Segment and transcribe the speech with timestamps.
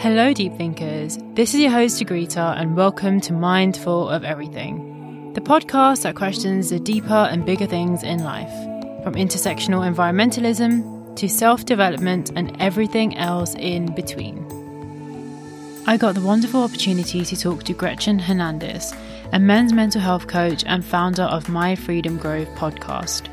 [0.00, 1.18] Hello, deep thinkers.
[1.34, 6.70] This is your host, Agrita, and welcome to Mindful of Everything, the podcast that questions
[6.70, 8.48] the deeper and bigger things in life,
[9.02, 14.38] from intersectional environmentalism to self development and everything else in between.
[15.86, 18.94] I got the wonderful opportunity to talk to Gretchen Hernandez,
[19.34, 23.28] a men's mental health coach and founder of My Freedom Grove podcast.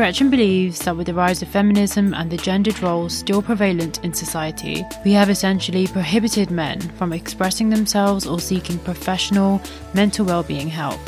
[0.00, 4.14] Gretchen believes that with the rise of feminism and the gendered roles still prevalent in
[4.14, 9.60] society, we have essentially prohibited men from expressing themselves or seeking professional
[9.92, 10.98] mental well-being help,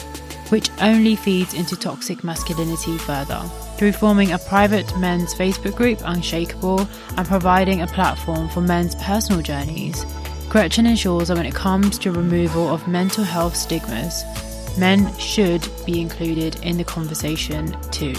[0.51, 3.41] which only feeds into toxic masculinity further.
[3.79, 9.41] Through forming a private men's Facebook group, Unshakable, and providing a platform for men's personal
[9.41, 10.05] journeys,
[10.51, 14.23] Gretchen ensures that when it comes to removal of mental health stigmas,
[14.77, 18.15] men should be included in the conversation too.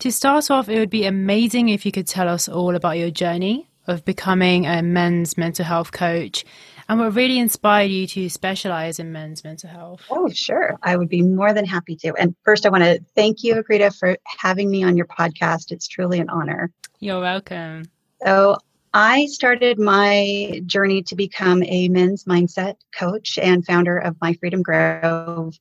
[0.00, 3.10] To start off, it would be amazing if you could tell us all about your
[3.10, 6.44] journey of becoming a men's mental health coach
[6.88, 10.02] and what really inspired you to specialize in men's mental health.
[10.10, 10.76] Oh, sure.
[10.82, 12.12] I would be more than happy to.
[12.14, 15.72] And first, I want to thank you, Agrita, for having me on your podcast.
[15.72, 16.70] It's truly an honor.
[17.00, 17.84] You're welcome.
[18.22, 18.58] So,
[18.92, 24.62] I started my journey to become a men's mindset coach and founder of My Freedom
[24.62, 25.58] Grove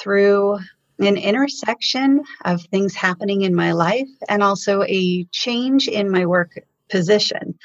[0.00, 0.58] through
[0.98, 6.58] an intersection of things happening in my life and also a change in my work
[6.90, 7.58] position.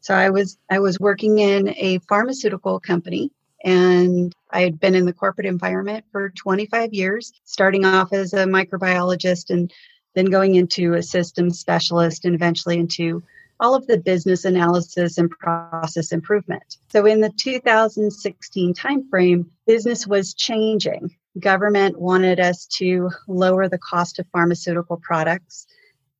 [0.00, 3.30] So I was I was working in a pharmaceutical company
[3.62, 8.44] and I had been in the corporate environment for 25 years, starting off as a
[8.44, 9.70] microbiologist and
[10.14, 13.22] then going into a systems specialist and eventually into
[13.60, 16.78] all of the business analysis and process improvement.
[16.88, 24.18] So in the 2016 timeframe, business was changing government wanted us to lower the cost
[24.18, 25.66] of pharmaceutical products.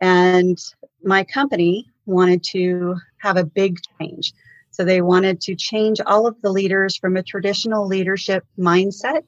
[0.00, 0.58] And
[1.02, 4.33] my company wanted to have a big change.
[4.70, 9.23] So they wanted to change all of the leaders from a traditional leadership mindset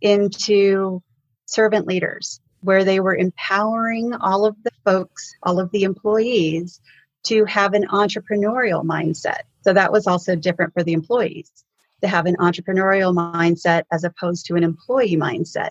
[0.00, 1.02] into
[1.44, 6.80] servant leaders, where they were empowering all of the folks, all of the employees
[7.24, 9.42] to have an entrepreneurial mindset.
[9.62, 11.64] So that was also different for the employees
[12.02, 15.70] to have an entrepreneurial mindset as opposed to an employee mindset.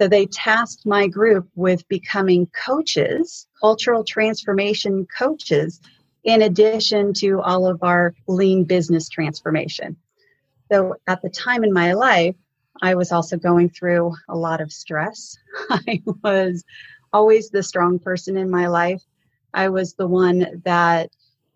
[0.00, 5.80] So they tasked my group with becoming coaches, cultural transformation coaches,
[6.24, 9.96] in addition to all of our lean business transformation.
[10.70, 12.36] So at the time in my life,
[12.82, 15.36] I was also going through a lot of stress.
[15.70, 16.64] I was
[17.12, 19.02] always the strong person in my life.
[19.52, 21.10] I was the one that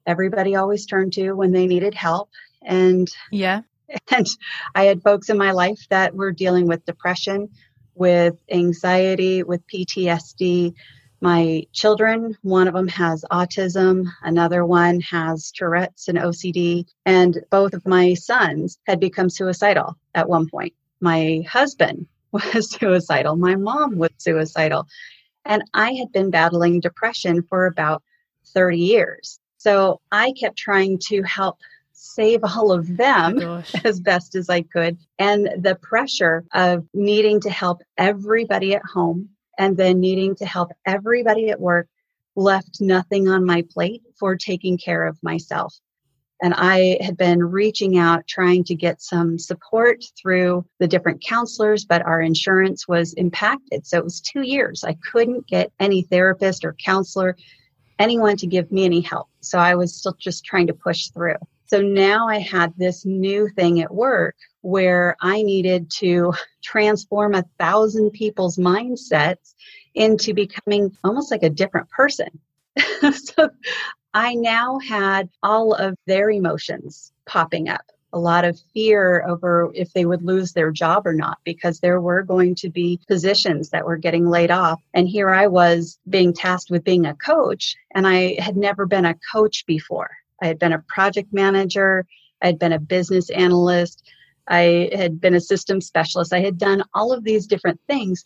[0.07, 2.31] everybody always turned to when they needed help.
[2.63, 3.63] And yeah,
[4.11, 4.27] And
[4.75, 7.49] I had folks in my life that were dealing with depression,
[7.95, 10.75] with anxiety, with PTSD.
[11.21, 17.73] My children, one of them has autism, another one has Tourette's and OCD, and both
[17.73, 20.75] of my sons had become suicidal at one point.
[21.01, 24.87] My husband was suicidal, my mom was suicidal,
[25.45, 28.03] and I had been battling depression for about
[28.49, 29.41] 30 years.
[29.57, 31.59] So I kept trying to help
[31.95, 34.99] save all of them oh as best as I could.
[35.19, 40.73] And the pressure of needing to help everybody at home and then needing to help
[40.85, 41.89] everybody at work
[42.37, 45.75] left nothing on my plate for taking care of myself.
[46.43, 51.85] And I had been reaching out, trying to get some support through the different counselors,
[51.85, 53.87] but our insurance was impacted.
[53.87, 54.83] So it was two years.
[54.83, 57.37] I couldn't get any therapist or counselor,
[58.01, 59.29] anyone to give me any help.
[59.41, 61.37] So I was still just trying to push through.
[61.75, 67.45] So now I had this new thing at work where I needed to transform a
[67.59, 69.55] thousand people's mindsets
[69.93, 72.29] into becoming almost like a different person.
[73.13, 73.51] so
[74.15, 77.83] I now had all of their emotions popping up.
[78.13, 82.01] A lot of fear over if they would lose their job or not, because there
[82.01, 84.81] were going to be positions that were getting laid off.
[84.95, 89.07] And here I was being tasked with being a coach, and I had never been
[89.07, 90.13] a coach before.
[90.43, 92.07] I had been a project manager,
[92.43, 94.03] I had been a business analyst,
[94.49, 96.33] I had been a system specialist.
[96.33, 98.25] I had done all of these different things,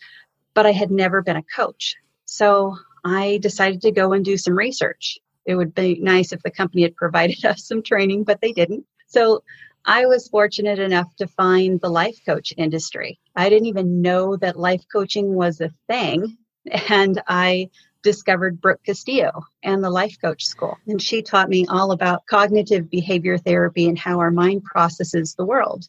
[0.54, 1.96] but I had never been a coach.
[2.24, 5.18] So I decided to go and do some research.
[5.46, 8.84] It would be nice if the company had provided us some training, but they didn't.
[9.06, 9.42] So
[9.84, 13.18] I was fortunate enough to find the life coach industry.
[13.36, 16.36] I didn't even know that life coaching was a thing.
[16.90, 17.70] And I
[18.08, 20.78] discovered Brooke Castillo and the Life Coach School.
[20.86, 25.44] And she taught me all about cognitive behavior therapy and how our mind processes the
[25.44, 25.86] world.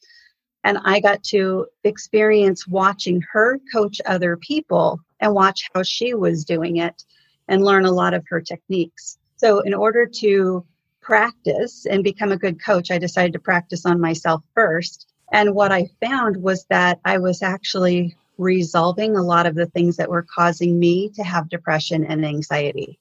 [0.65, 6.43] And I got to experience watching her coach other people and watch how she was
[6.43, 7.05] doing it
[7.47, 9.17] and learn a lot of her techniques.
[9.37, 10.65] So, in order to
[10.99, 15.07] practice and become a good coach, I decided to practice on myself first.
[15.31, 19.97] And what I found was that I was actually resolving a lot of the things
[19.97, 22.97] that were causing me to have depression and anxiety.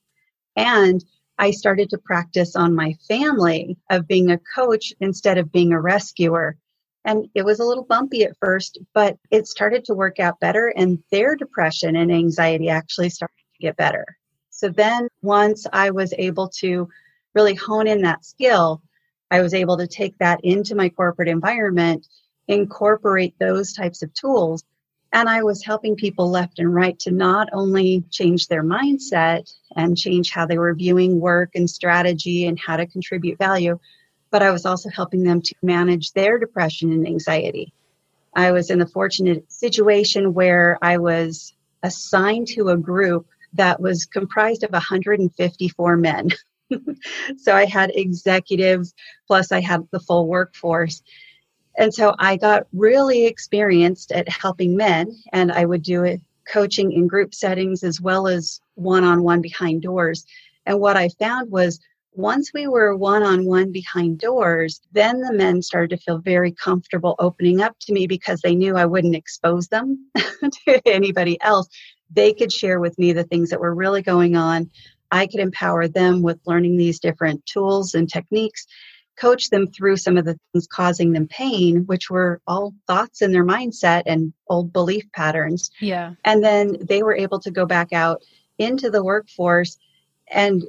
[0.57, 1.03] And
[1.39, 5.81] I started to practice on my family of being a coach instead of being a
[5.81, 6.57] rescuer.
[7.05, 10.73] And it was a little bumpy at first, but it started to work out better,
[10.77, 14.05] and their depression and anxiety actually started to get better.
[14.51, 16.89] So then, once I was able to
[17.35, 18.83] really hone in that skill,
[19.31, 22.09] I was able to take that into my corporate environment,
[22.49, 24.65] incorporate those types of tools,
[25.13, 29.97] and I was helping people left and right to not only change their mindset and
[29.97, 33.79] change how they were viewing work and strategy and how to contribute value,
[34.31, 37.73] but I was also helping them to manage their depression and anxiety.
[38.35, 44.05] I was in the fortunate situation where I was assigned to a group that was
[44.05, 46.31] comprised of 154 men.
[47.39, 48.95] so I had executives,
[49.27, 51.03] plus I had the full workforce.
[51.79, 56.21] And so I got really experienced at helping men, and I would do it
[56.53, 60.27] coaching in group settings as well as one on one behind doors.
[60.67, 61.79] And what I found was
[62.13, 66.51] once we were one on one behind doors, then the men started to feel very
[66.51, 71.69] comfortable opening up to me because they knew I wouldn't expose them to anybody else.
[72.11, 74.69] They could share with me the things that were really going on.
[75.13, 78.67] I could empower them with learning these different tools and techniques
[79.19, 83.33] coach them through some of the things causing them pain, which were all thoughts in
[83.33, 85.71] their mindset and old belief patterns.
[85.81, 86.15] Yeah.
[86.25, 88.23] And then they were able to go back out
[88.59, 89.79] into the workforce
[90.31, 90.65] and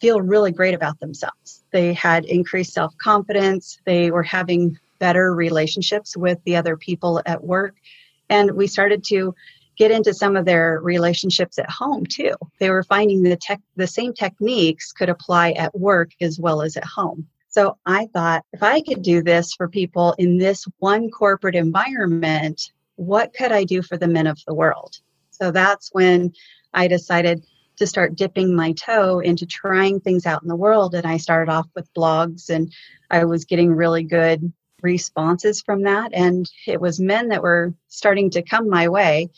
[0.00, 1.64] feel really great about themselves.
[1.72, 7.42] They had increased self confidence, they were having better relationships with the other people at
[7.42, 7.74] work.
[8.28, 9.34] And we started to
[9.76, 12.34] get into some of their relationships at home too.
[12.60, 16.76] They were finding the tech the same techniques could apply at work as well as
[16.76, 17.26] at home.
[17.52, 22.72] So I thought if I could do this for people in this one corporate environment,
[22.96, 24.96] what could I do for the men of the world?
[25.30, 26.32] So that's when
[26.72, 27.44] I decided
[27.76, 30.94] to start dipping my toe into trying things out in the world.
[30.94, 32.72] And I started off with blogs and
[33.10, 34.50] I was getting really good
[34.80, 36.14] responses from that.
[36.14, 39.28] And it was men that were starting to come my way.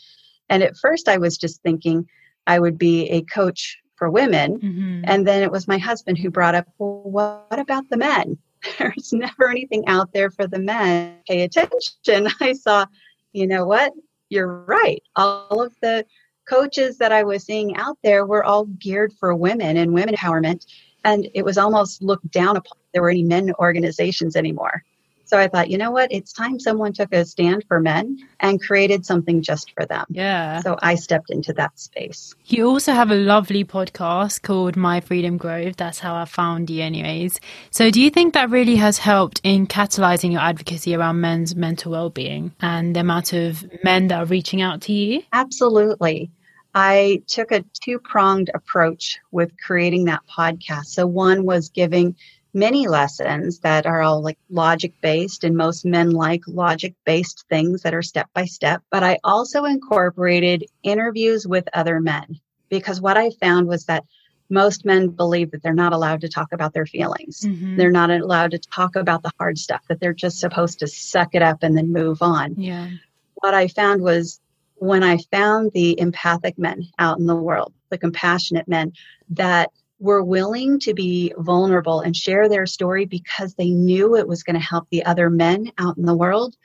[0.47, 2.07] And at first, I was just thinking
[2.47, 4.59] I would be a coach for women.
[4.59, 5.01] Mm-hmm.
[5.05, 8.37] And then it was my husband who brought up, well, what about the men?
[8.79, 11.17] There's never anything out there for the men.
[11.27, 12.29] Pay attention.
[12.39, 12.85] I saw,
[13.33, 13.93] you know what?
[14.29, 15.03] You're right.
[15.15, 16.05] All of the
[16.47, 20.65] coaches that I was seeing out there were all geared for women and women empowerment.
[21.03, 22.77] And it was almost looked down upon.
[22.93, 24.83] There were any men organizations anymore.
[25.25, 26.11] So I thought, you know what?
[26.11, 30.05] It's time someone took a stand for men and created something just for them.
[30.09, 30.61] Yeah.
[30.61, 32.35] So I stepped into that space.
[32.45, 35.77] You also have a lovely podcast called My Freedom Grove.
[35.77, 37.39] That's how I found you, anyways.
[37.71, 41.91] So do you think that really has helped in catalyzing your advocacy around men's mental
[41.91, 45.23] well being and the amount of men that are reaching out to you?
[45.33, 46.29] Absolutely.
[46.75, 50.87] I took a two pronged approach with creating that podcast.
[50.87, 52.17] So, one was giving
[52.55, 57.83] many lessons that are all like logic based, and most men like logic based things
[57.83, 58.81] that are step by step.
[58.89, 64.05] But I also incorporated interviews with other men because what I found was that
[64.49, 67.41] most men believe that they're not allowed to talk about their feelings.
[67.41, 67.77] Mm-hmm.
[67.77, 71.35] They're not allowed to talk about the hard stuff, that they're just supposed to suck
[71.35, 72.55] it up and then move on.
[72.55, 72.89] Yeah.
[73.35, 74.39] What I found was
[74.75, 78.93] when I found the empathic men out in the world, the compassionate men
[79.29, 84.43] that were willing to be vulnerable and share their story because they knew it was
[84.43, 86.55] going to help the other men out in the world,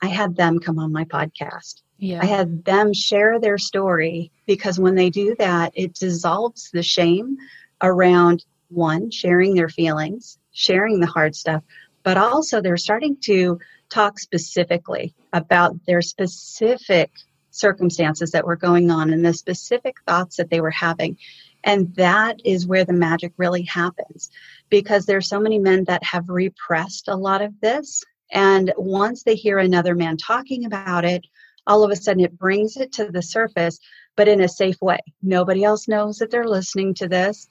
[0.00, 1.82] I had them come on my podcast.
[1.98, 2.20] Yeah.
[2.22, 7.36] I had them share their story because when they do that, it dissolves the shame
[7.82, 11.62] around one, sharing their feelings, sharing the hard stuff,
[12.04, 13.58] but also they're starting to
[13.90, 17.10] talk specifically about their specific
[17.50, 21.16] circumstances that were going on and the specific thoughts that they were having.
[21.64, 24.30] And that is where the magic really happens
[24.70, 28.04] because there's so many men that have repressed a lot of this.
[28.30, 31.26] And once they hear another man talking about it,
[31.66, 33.78] all of a sudden it brings it to the surface,
[34.16, 34.98] but in a safe way.
[35.22, 37.48] Nobody else knows that they're listening to this.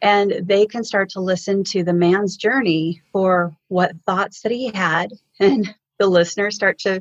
[0.00, 4.70] And they can start to listen to the man's journey for what thoughts that he
[4.72, 5.12] had.
[5.40, 7.00] And the listeners start to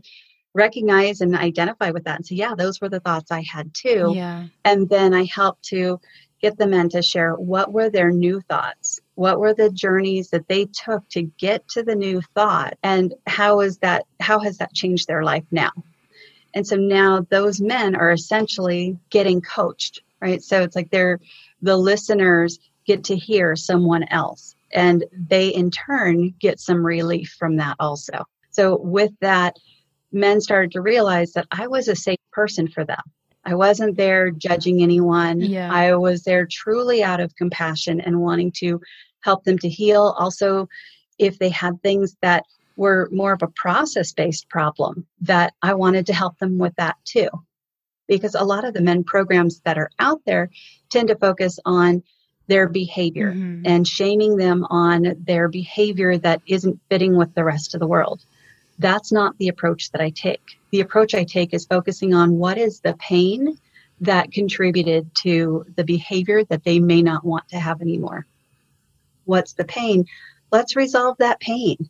[0.53, 4.11] recognize and identify with that and say, yeah, those were the thoughts I had too.
[4.13, 4.45] Yeah.
[4.63, 5.99] And then I help to
[6.41, 10.47] get the men to share what were their new thoughts what were the journeys that
[10.47, 14.73] they took to get to the new thought and how is that how has that
[14.73, 15.71] changed their life now
[16.53, 21.19] and so now those men are essentially getting coached right so it's like they're
[21.61, 27.57] the listeners get to hear someone else And they in turn get some relief from
[27.57, 28.25] that also.
[28.51, 29.57] So with that,
[30.11, 33.01] men started to realize that I was a safe person for them.
[33.47, 35.39] I wasn't there judging anyone.
[35.39, 35.71] Yeah.
[35.71, 38.81] I was there truly out of compassion and wanting to
[39.21, 40.13] help them to heal.
[40.19, 40.67] Also,
[41.17, 42.43] if they had things that
[42.75, 46.97] were more of a process based problem, that I wanted to help them with that
[47.05, 47.29] too.
[48.07, 50.49] Because a lot of the men programs that are out there
[50.89, 52.03] tend to focus on
[52.47, 53.61] their behavior Mhm.
[53.65, 58.25] and shaming them on their behavior that isn't fitting with the rest of the world.
[58.79, 60.59] That's not the approach that I take.
[60.71, 63.57] The approach I take is focusing on what is the pain
[64.01, 68.27] that contributed to the behavior that they may not want to have anymore.
[69.25, 70.05] What's the pain?
[70.51, 71.89] Let's resolve that pain.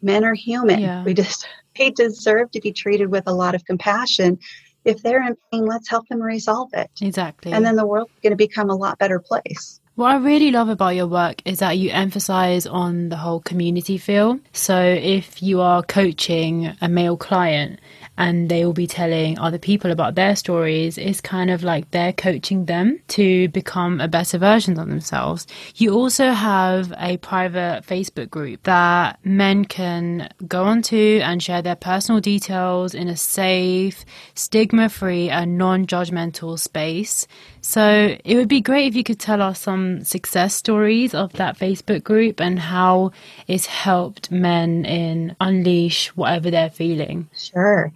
[0.00, 0.80] Men are human.
[0.80, 1.02] Yeah.
[1.02, 4.38] We just they deserve to be treated with a lot of compassion.
[4.84, 6.90] If they're in pain, let's help them resolve it.
[7.00, 7.52] Exactly.
[7.52, 9.80] And then the world's going to become a lot better place.
[9.98, 13.98] What I really love about your work is that you emphasize on the whole community
[13.98, 14.38] feel.
[14.52, 17.80] So if you are coaching a male client
[18.16, 22.12] and they will be telling other people about their stories, it's kind of like they're
[22.12, 25.48] coaching them to become a better version of themselves.
[25.74, 31.74] You also have a private Facebook group that men can go onto and share their
[31.74, 34.04] personal details in a safe,
[34.36, 37.26] stigma free, and non judgmental space.
[37.60, 41.58] So it would be great if you could tell us some success stories of that
[41.58, 43.12] Facebook group and how
[43.46, 47.28] it's helped men in unleash whatever they're feeling.
[47.36, 47.92] Sure,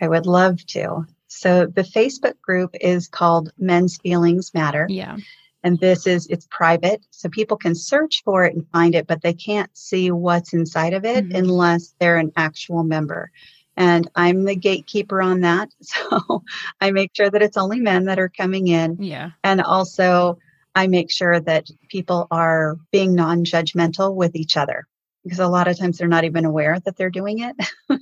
[0.00, 1.06] I would love to.
[1.28, 4.86] So the Facebook group is called Men's Feelings Matter.
[4.88, 5.16] Yeah.
[5.62, 7.04] And this is, it's private.
[7.10, 10.94] So people can search for it and find it, but they can't see what's inside
[10.94, 11.36] of it Mhm.
[11.38, 13.30] unless they're an actual member.
[13.76, 15.68] And I'm the gatekeeper on that.
[15.82, 16.42] So
[16.80, 19.02] I make sure that it's only men that are coming in.
[19.02, 19.30] Yeah.
[19.44, 20.38] And also,
[20.74, 24.86] I make sure that people are being non judgmental with each other
[25.24, 27.56] because a lot of times they're not even aware that they're doing it.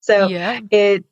[0.00, 0.60] so yeah.
[0.70, 1.04] it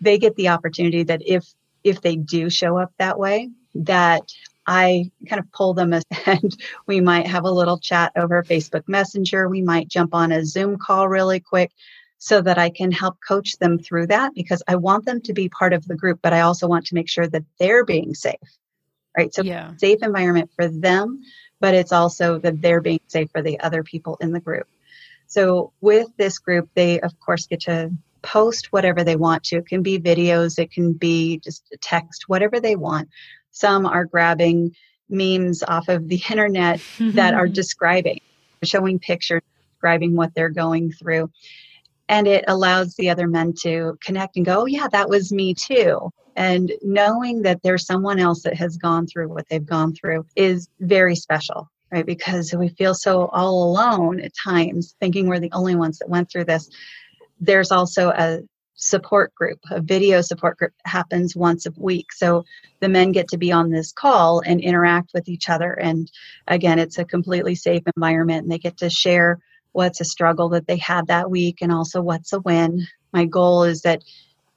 [0.00, 1.44] they get the opportunity that if
[1.82, 4.22] if they do show up that way that
[4.66, 6.54] i kind of pull them aside
[6.86, 10.76] we might have a little chat over facebook messenger we might jump on a zoom
[10.78, 11.72] call really quick
[12.24, 15.48] so that i can help coach them through that because i want them to be
[15.48, 18.50] part of the group but i also want to make sure that they're being safe
[19.16, 19.72] right so Yeah.
[19.76, 21.20] safe environment for them
[21.60, 24.68] but it's also that they're being safe for the other people in the group
[25.26, 27.90] so with this group they of course get to
[28.24, 29.58] post whatever they want to.
[29.58, 33.08] It can be videos, it can be just a text, whatever they want.
[33.50, 34.74] Some are grabbing
[35.08, 36.80] memes off of the internet
[37.12, 38.18] that are describing,
[38.64, 39.42] showing pictures,
[39.74, 41.30] describing what they're going through.
[42.08, 45.54] And it allows the other men to connect and go, oh, yeah, that was me
[45.54, 46.10] too.
[46.36, 50.68] And knowing that there's someone else that has gone through what they've gone through is
[50.80, 52.04] very special, right?
[52.04, 56.30] Because we feel so all alone at times, thinking we're the only ones that went
[56.30, 56.68] through this
[57.40, 58.40] there's also a
[58.76, 62.12] support group, a video support group happens once a week.
[62.12, 62.44] So
[62.80, 65.72] the men get to be on this call and interact with each other.
[65.72, 66.10] And
[66.46, 69.38] again, it's a completely safe environment and they get to share
[69.74, 72.86] what's a struggle that they had that week and also what's a win.
[73.12, 74.02] My goal is that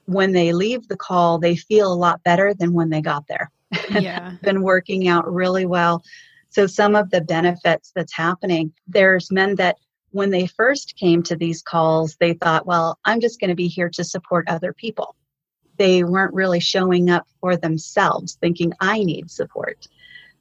[0.06, 3.50] when they leave the call, they feel a lot better than when they got there.
[3.90, 4.32] yeah.
[4.42, 6.02] Been working out really well.
[6.50, 9.76] So some of the benefits that's happening, there's men that
[10.12, 13.68] when they first came to these calls, they thought, well, I'm just going to be
[13.68, 15.16] here to support other people.
[15.76, 19.86] They weren't really showing up for themselves, thinking, I need support.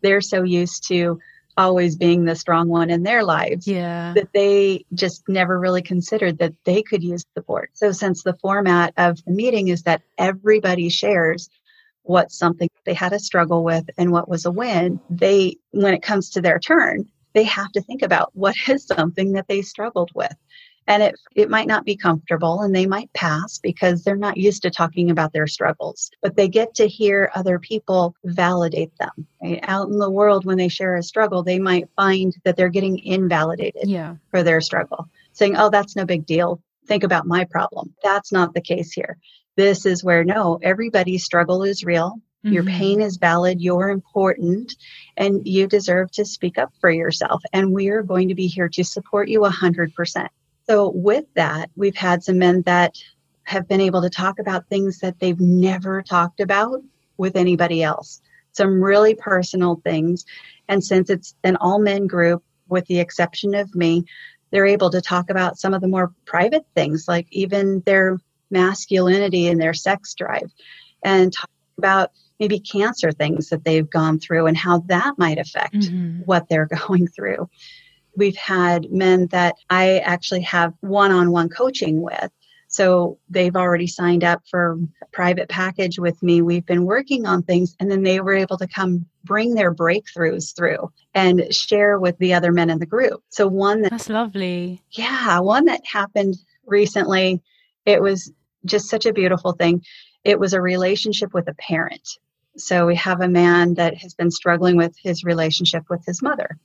[0.02, 1.20] They're so used to
[1.58, 4.14] always being the strong one in their lives Yeah.
[4.16, 7.72] that they just never really considered that they could use support.
[7.74, 11.50] So, since the format of the meeting is that everybody shares
[12.04, 16.02] what something they had a struggle with and what was a win, they, when it
[16.02, 20.12] comes to their turn, they have to think about what is something that they struggled
[20.16, 20.34] with.
[20.88, 24.62] And it, it might not be comfortable and they might pass because they're not used
[24.64, 29.28] to talking about their struggles, but they get to hear other people validate them.
[29.42, 29.60] Right?
[29.64, 33.00] Out in the world, when they share a struggle, they might find that they're getting
[33.00, 34.16] invalidated Yeah.
[34.32, 36.62] for their struggle, saying, oh, that's no big deal.
[36.88, 37.94] Think about my problem.
[38.02, 39.18] That's not the case here.
[39.58, 42.22] This is where no, everybody's struggle is real.
[42.44, 42.68] Your Mhm.
[42.78, 43.60] pain is valid.
[43.60, 44.74] You're important
[45.18, 47.44] and you deserve to speak up for yourself.
[47.52, 50.30] And we are going to be here to support you 100%.
[50.70, 52.98] So, with that, we've had some men that
[53.44, 56.82] have been able to talk about things that they've never talked about
[57.18, 58.22] with anybody else,
[58.52, 60.26] some really personal things.
[60.68, 64.04] And since it's an all men group, with the exception of me,
[64.52, 68.20] they're able to talk about some of the more private things, like even their
[68.50, 70.52] masculinity and their sex drive,
[71.04, 75.76] and talk about maybe cancer things that they've gone through and how that might affect
[75.76, 76.26] Mhm.
[76.26, 77.50] what they're going through.
[78.18, 82.30] We've had men that I actually have one on one coaching with.
[82.68, 86.42] So they've already signed up for a private package with me.
[86.42, 90.54] We've been working on things, and then they were able to come bring their breakthroughs
[90.56, 93.24] through and share with the other men in the group.
[93.30, 94.84] So one that, that's lovely.
[94.92, 97.42] Yeah, one that happened recently.
[97.86, 98.34] It was
[98.66, 99.84] just such a beautiful thing.
[100.26, 102.18] It was a relationship with a parent.
[102.58, 106.58] So we have a man that has been struggling with his relationship with his mother.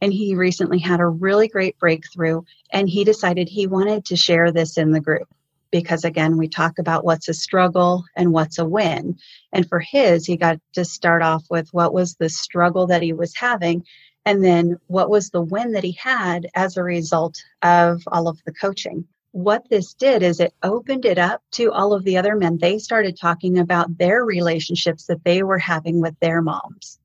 [0.00, 2.42] And he recently had a really great breakthrough
[2.72, 5.28] and he decided he wanted to share this in the group.
[5.72, 9.18] Because again, we talk about what's a struggle and what's a win.
[9.52, 13.12] And for his, he got to start off with what was the struggle that he
[13.12, 13.84] was having
[14.26, 18.38] and then what was the win that he had as a result of all of
[18.44, 22.36] the coaching what this did is it opened it up to all of the other
[22.36, 22.58] men.
[22.58, 26.98] They started talking about their relationships that they were having with their moms.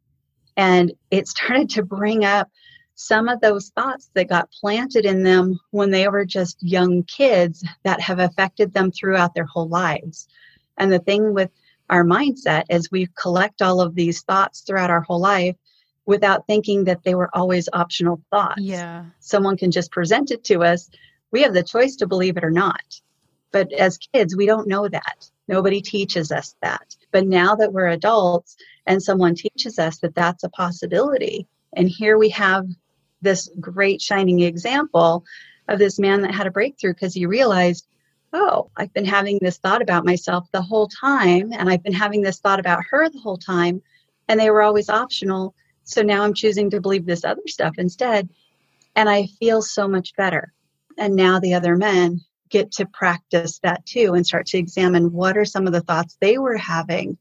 [0.57, 2.49] And it started to bring up
[2.95, 7.63] some of those thoughts that got planted in them when they were just young kids
[7.83, 10.27] that have affected them throughout their whole lives.
[10.77, 11.51] And the thing with
[11.89, 15.55] our mindset is we collect all of these thoughts throughout our whole life
[16.05, 18.61] without thinking that they were always optional thoughts.
[18.61, 19.05] Yeah.
[19.19, 20.89] Someone can just present it to us
[21.35, 23.01] we have the choice to believe it or not.
[23.51, 25.29] But as kids, we don't know that.
[25.49, 26.95] Nobody teaches us that.
[27.11, 32.17] But now that we're adults and someone teaches us that that's a possibility, and here
[32.17, 32.65] we have
[33.21, 35.25] this great shining example
[35.67, 37.85] of this man that had a breakthrough because he realized,
[38.31, 42.21] oh, I've been having this thought about myself the whole time, and I've been having
[42.21, 43.81] this thought about her the whole time,
[44.29, 45.53] and they were always optional.
[45.83, 48.29] So now I'm choosing to believe this other stuff instead.
[48.95, 50.53] And I feel so much better.
[50.97, 55.37] And now the other men get to practice that too and start to examine what
[55.37, 57.17] are some of the thoughts they were having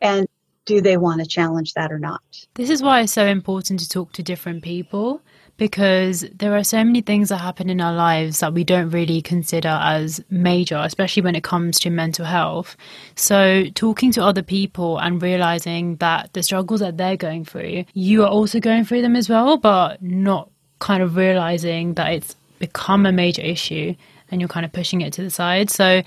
[0.00, 0.26] and
[0.66, 2.22] do they want to challenge that or not?
[2.54, 5.20] This is why it's so important to talk to different people
[5.56, 9.22] because there are so many things that happen in our lives that we don't really
[9.22, 12.76] consider as major, especially when it comes to mental health.
[13.14, 18.24] So, talking to other people and realizing that the struggles that they're going through, you
[18.24, 23.06] are also going through them as well, but not kind of realizing that it's become
[23.06, 23.94] a major issue
[24.30, 25.70] and you're kind of pushing it to the side.
[25.70, 26.02] So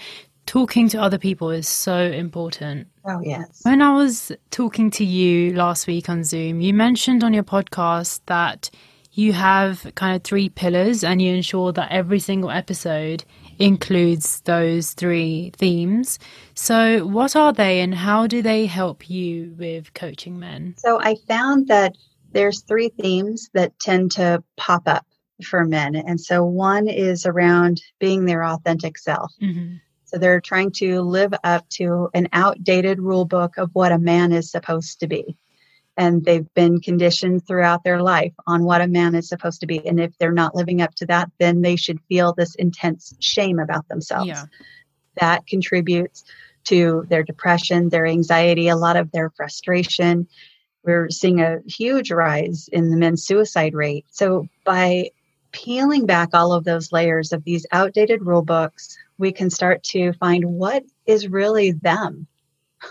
[0.45, 2.87] talking to other people is so important.
[3.05, 3.61] Oh, yes.
[3.63, 8.21] When I was talking to you last week on Zoom, you mentioned on your podcast
[8.25, 8.69] that
[9.11, 13.23] you have kind of three pillars and you ensure that every single episode
[13.57, 16.19] includes those three themes.
[16.53, 20.75] So, what are they and how do they help you with coaching men?
[20.77, 21.95] So, I found that
[22.31, 25.06] there's three themes that tend to pop up
[25.43, 25.95] for men.
[25.95, 29.31] And so one is around being their authentic self.
[29.41, 29.75] Mm-hmm.
[30.05, 34.31] So they're trying to live up to an outdated rule book of what a man
[34.31, 35.37] is supposed to be.
[35.97, 39.85] And they've been conditioned throughout their life on what a man is supposed to be.
[39.85, 43.59] And if they're not living up to that, then they should feel this intense shame
[43.59, 44.27] about themselves.
[44.27, 44.45] Yeah.
[45.19, 46.23] That contributes
[46.65, 50.27] to their depression, their anxiety, a lot of their frustration.
[50.83, 54.05] We're seeing a huge rise in the men's suicide rate.
[54.11, 55.09] So by
[55.51, 60.13] peeling back all of those layers of these outdated rule books, we can start to
[60.13, 62.27] find what is really them.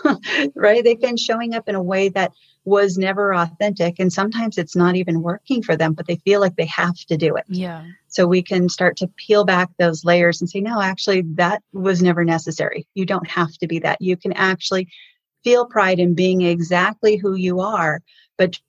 [0.55, 0.83] right?
[0.83, 2.33] They've been showing up in a way that
[2.65, 3.97] was never authentic.
[3.97, 7.15] And sometimes it's not even working for them, but they feel like they have to
[7.15, 7.45] do it.
[7.47, 7.85] Yeah.
[8.09, 12.01] So we can start to peel back those layers and say, no, actually, that was
[12.03, 12.85] never necessary.
[12.93, 14.01] You don't have to be that.
[14.01, 14.89] You can actually
[15.45, 18.01] feel pride in being exactly who you are,
[18.37, 18.59] but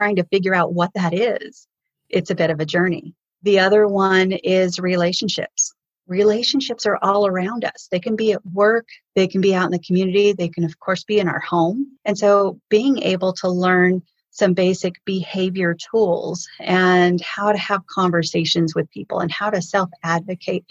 [0.00, 1.68] trying to figure out what that is.
[2.08, 3.14] It's a bit of a journey.
[3.42, 5.74] The other one is relationships.
[6.06, 7.88] Relationships are all around us.
[7.90, 10.78] They can be at work, they can be out in the community, they can, of
[10.78, 11.86] course, be in our home.
[12.04, 18.74] And so being able to learn some basic behavior tools and how to have conversations
[18.74, 20.64] with people and how to self advocate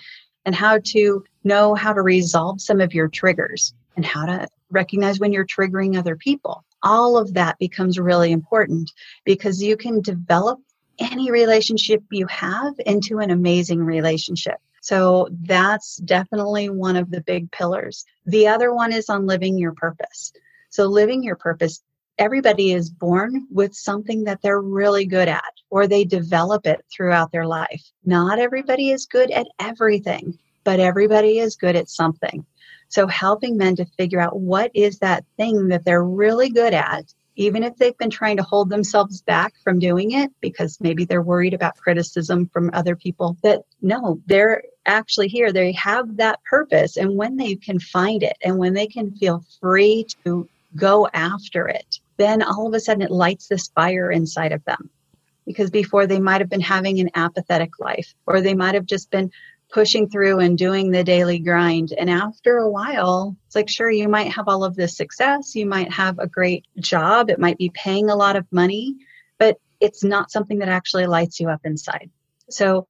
[0.46, 5.20] and how to know how to resolve some of your triggers and how to recognize
[5.20, 6.64] when you're triggering other people.
[6.84, 8.92] All of that becomes really important
[9.26, 10.60] because you can develop
[11.02, 14.58] any relationship you have into an amazing relationship.
[14.82, 18.06] So that's definitely one of the big pillars.
[18.26, 20.34] The other one is on living your purpose.
[20.70, 21.84] So, living your purpose,
[22.18, 27.32] everybody is born with something that they're really good at, or they develop it throughout
[27.32, 27.84] their life.
[28.06, 32.46] Not everybody is good at everything, but everybody is good at something.
[32.88, 37.14] So, helping men to figure out what is that thing that they're really good at
[37.42, 41.24] even if they've been trying to hold themselves back from doing it because maybe they're
[41.24, 45.52] worried about criticism from other people, that no, they're actually here.
[45.52, 46.98] They have that purpose.
[46.98, 51.68] And when they can find it and when they can feel free to go after
[51.68, 54.90] it, then all of a sudden it lights this fire inside of them.
[55.46, 59.10] because before they might have been having an apathetic life or they might have just
[59.12, 59.32] been
[59.72, 61.94] pushing through and doing the daily grind.
[61.98, 65.56] And after a while, it's like, sure, you might have all of this success.
[65.56, 67.30] You might have a great job.
[67.30, 68.96] It might be paying a lot of money,
[69.40, 72.10] but it's not something that actually lights you up inside.
[72.50, 72.88] So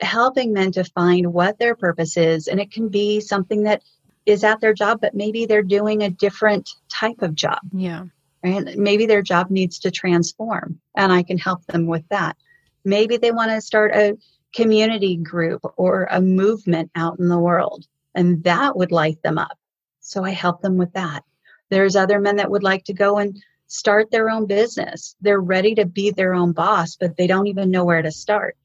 [0.00, 3.82] helping men to find what their purpose is, and it can be something that
[4.24, 7.58] is at their job, but maybe they're doing a different type of job.
[7.72, 8.04] Yeah.
[8.42, 8.78] Right?
[8.78, 12.36] Maybe their job needs to transform, and I can help them with that.
[12.84, 14.16] Maybe they want to start a
[14.54, 19.58] community group or a movement out in the world, and that would light them up.
[20.00, 21.24] So I help them with that.
[21.68, 25.14] There's other men that would like to go and start their own business.
[25.20, 28.56] They're ready to be their own boss, but they don't even know where to start.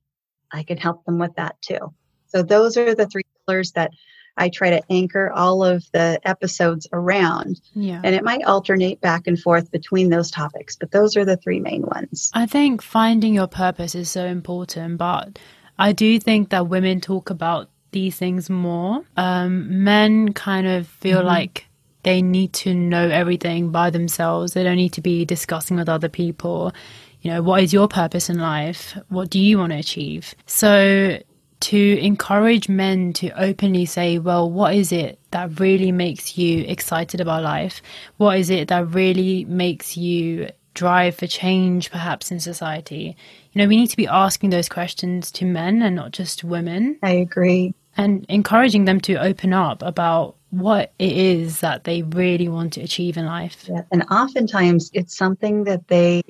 [0.52, 1.94] I can help them with that too.
[2.28, 3.92] So those are the three pillars that
[4.38, 7.62] I try to anchor all of the episodes around.
[7.74, 8.02] Yeah.
[8.04, 11.60] And it might alternate back and forth between those topics, but those are the three
[11.60, 12.32] main ones.
[12.34, 15.40] I think finding your purpose is so important, but
[15.78, 19.04] I do think that women talk about these things more.
[19.18, 21.28] Um, men kind of feel mm-hmm.
[21.28, 21.66] like
[22.04, 24.54] they need to know everything by themselves.
[24.54, 26.74] They don't need to be discussing with other people.
[27.22, 28.98] You know, what is your purpose in life?
[29.10, 30.36] What do you want to achieve?
[30.46, 31.20] So
[31.62, 37.20] to encourage men to openly say, well, what is it that really makes you excited
[37.20, 37.82] about life?
[38.18, 43.18] What is it that really makes you drive for change, perhaps in society?
[43.52, 47.00] You know, we need to be asking those questions to men and not just women.
[47.02, 47.74] I agree.
[47.98, 52.82] And encouraging them to open up about what it is that they really want to
[52.82, 53.66] achieve in life.
[53.68, 53.82] Yeah.
[53.92, 56.22] And oftentimes it's something that they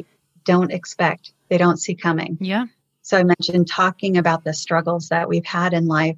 [0.46, 2.38] don't expect, they don't see coming.
[2.40, 2.68] Yeah.
[3.02, 6.18] So I mentioned talking about the struggles that we've had in life.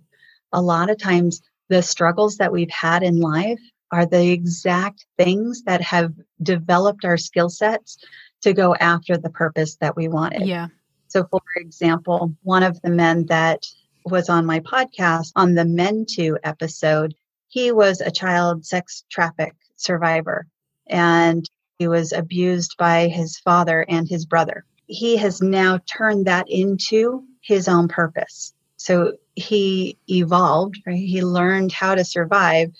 [0.53, 3.59] A lot of times, the struggles that we've had in life
[3.91, 7.97] are the exact things that have developed our skill sets
[8.41, 10.47] to go after the purpose that we wanted.
[10.47, 10.67] Yeah.
[11.07, 13.65] So, for example, one of the men that
[14.05, 17.15] was on my podcast on the Men Too episode,
[17.47, 20.47] he was a child sex traffic survivor
[20.87, 26.49] and he was abused by his father and his brother he has now turned that
[26.49, 28.53] into his own purpose.
[28.77, 30.97] So he evolved, right?
[30.97, 32.71] He learned how to survive,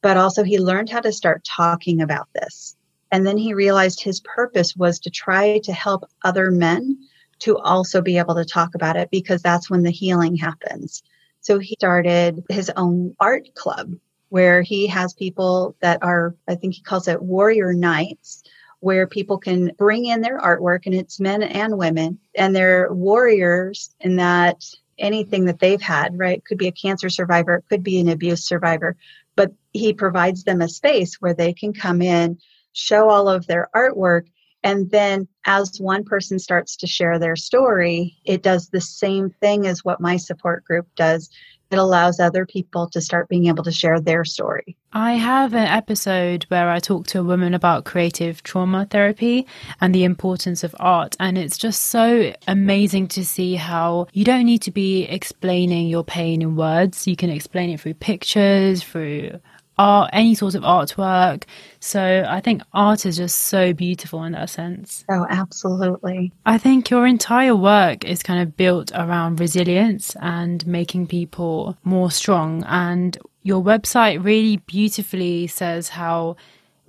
[0.00, 2.75] but also he learned how to start talking about this.
[3.12, 6.98] And then he realized his purpose was to try to help other men
[7.40, 11.02] to also be able to talk about it because that's when the healing happens.
[11.40, 13.94] So he started his own art club
[14.30, 18.42] where he has people that are, I think he calls it warrior nights,
[18.80, 23.94] where people can bring in their artwork and it's men and women and they're warriors
[24.00, 24.64] in that
[24.98, 26.44] anything that they've had, right?
[26.44, 28.96] Could be a cancer survivor, could be an abuse survivor,
[29.34, 32.38] but he provides them a space where they can come in,
[32.76, 34.26] show all of their artwork,
[34.62, 39.66] and then as one person starts to share their story, it does the same thing
[39.66, 41.30] as what my support group does
[41.70, 44.76] it allows other people to start being able to share their story.
[44.92, 49.46] I have an episode where I talk to a woman about creative trauma therapy
[49.80, 51.16] and the importance of art.
[51.18, 56.04] And it's just so amazing to see how you don't need to be explaining your
[56.04, 57.06] pain in words.
[57.06, 59.40] You can explain it through pictures, through
[59.78, 61.44] art, any sort of artwork.
[61.80, 65.04] So I think art is just so beautiful in that sense.
[65.10, 66.32] Oh, absolutely.
[66.44, 72.10] I think your entire work is kind of built around resilience and making people more
[72.10, 72.64] strong.
[72.64, 76.36] And your website really beautifully says how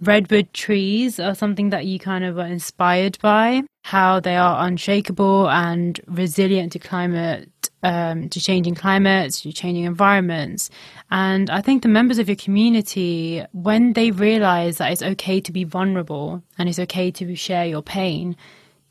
[0.02, 5.50] redwood trees are something that you kind of were inspired by, how they are unshakable
[5.50, 7.50] and resilient to climate
[7.84, 10.70] um, to changing climates, to changing environments.
[11.12, 15.52] And I think the members of your community, when they realize that it's okay to
[15.52, 18.36] be vulnerable and it's okay to share your pain,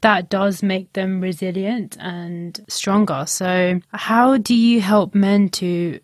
[0.03, 3.25] that does make them resilient and stronger.
[3.27, 6.01] So, how do you help men to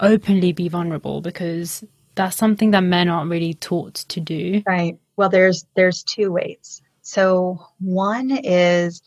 [0.00, 1.20] openly be vulnerable?
[1.20, 1.84] Because
[2.16, 4.62] that's something that men aren't really taught to do.
[4.66, 4.98] Right.
[5.16, 6.82] Well, there's there's two ways.
[7.02, 9.00] So, one is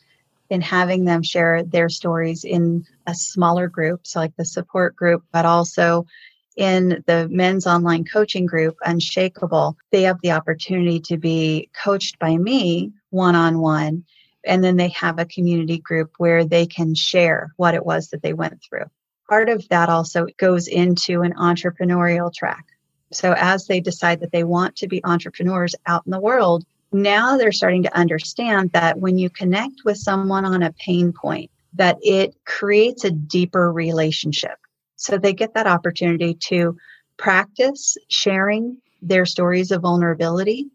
[0.49, 5.23] in having them share their stories in a smaller group, so like the support group,
[5.31, 6.05] but also
[6.57, 12.35] in the men's online coaching group, Unshakable, they have the opportunity to be coached by
[12.35, 14.03] me one on one.
[14.45, 18.21] And then they have a community group where they can share what it was that
[18.21, 18.85] they went through.
[19.29, 22.65] Part of that also goes into an entrepreneurial track.
[23.11, 27.37] So as they decide that they want to be entrepreneurs out in the world, now
[27.37, 31.97] they're starting to understand that when you connect with someone on a pain point, that
[32.01, 34.57] it creates a deeper relationship.
[34.95, 36.77] So they get that opportunity to
[37.17, 40.67] practice sharing their stories of vulnerability,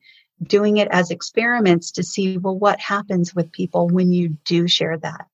[0.43, 4.97] doing it as experiments to see, well, what happens with people when you do share
[4.99, 5.27] that.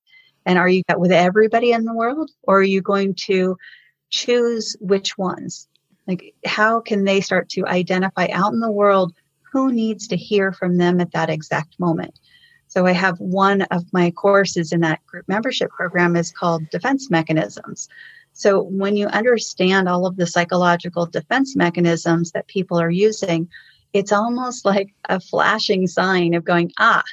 [0.45, 3.57] And are you with everybody in the world or are you going to
[4.09, 5.67] choose which ones?
[6.07, 9.13] Like, how can they start to identify out in the world
[9.51, 12.19] who needs to hear from them at that exact moment?
[12.67, 17.09] So I have one of my courses in that group membership program is called defense
[17.09, 17.89] mechanisms.
[18.33, 23.49] So when you understand all of the psychological defense mechanisms that people are using,
[23.91, 27.03] it's almost like a flashing sign of going, ah,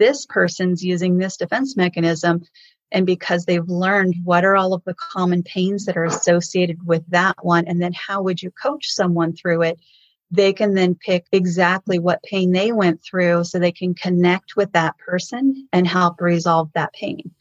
[0.00, 2.42] this person's using this defense mechanism.
[2.90, 7.04] And because they've learned what are all of the common pains that are associated with
[7.10, 9.78] that one, and then how would you coach someone through it?
[10.30, 14.72] They can then pick exactly what pain they went through so they can connect with
[14.72, 17.32] that person and help resolve that pain.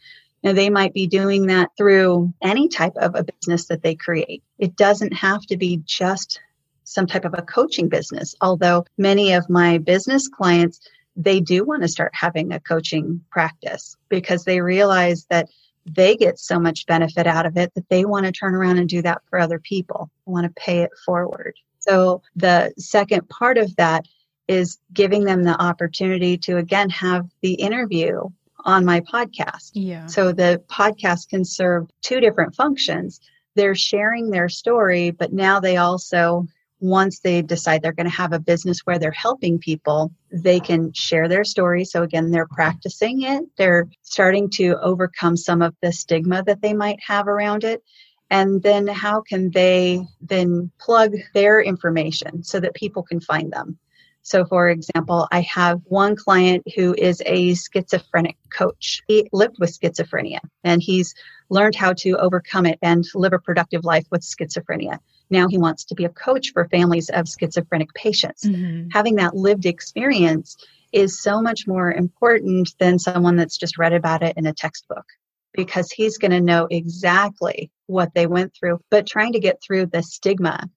[0.44, 4.42] Now, they might be doing that through any type of a business that they create.
[4.58, 6.40] It doesn't have to be just
[6.86, 10.80] some type of a coaching business, although many of my business clients
[11.16, 15.50] they do want to start having a coaching practice because they realize that
[15.86, 18.88] they get so much benefit out of it that they want to turn around and
[18.88, 21.56] do that for other people, want to pay it forward.
[21.80, 24.06] So the second part of that
[24.48, 28.22] is giving them the opportunity to again have the interview
[28.66, 29.72] on my podcast.
[29.74, 30.08] Yeah.
[30.08, 33.20] So the podcast can serve two different functions.
[33.56, 36.48] They're sharing their story, but now they also
[36.82, 40.94] once they decide they're going to have a business where they're helping people, they can
[40.94, 41.84] share their story.
[41.84, 43.44] So again, they're practicing it.
[43.58, 47.84] They're starting to overcome some of the stigma that they might have around it.
[48.30, 53.80] And then how can they then plug their information so that people can find them?
[54.22, 59.02] So, for example, I have one client who is a schizophrenic coach.
[59.08, 61.16] He lived with schizophrenia and he's
[61.50, 65.00] learned how to overcome it and live a productive life with schizophrenia.
[65.32, 68.46] Now he wants to be a coach for families of schizophrenic patients.
[68.46, 68.90] Mm-hmm.
[68.92, 70.58] Having that lived experience
[70.92, 75.06] is so much more important than someone that's just read about it in a textbook
[75.54, 79.88] because he's going to know exactly what they went through, but trying to get through
[79.88, 80.70] the stigma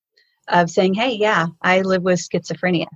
[0.49, 2.87] of saying, Hey, yeah, I live with schizophrenia.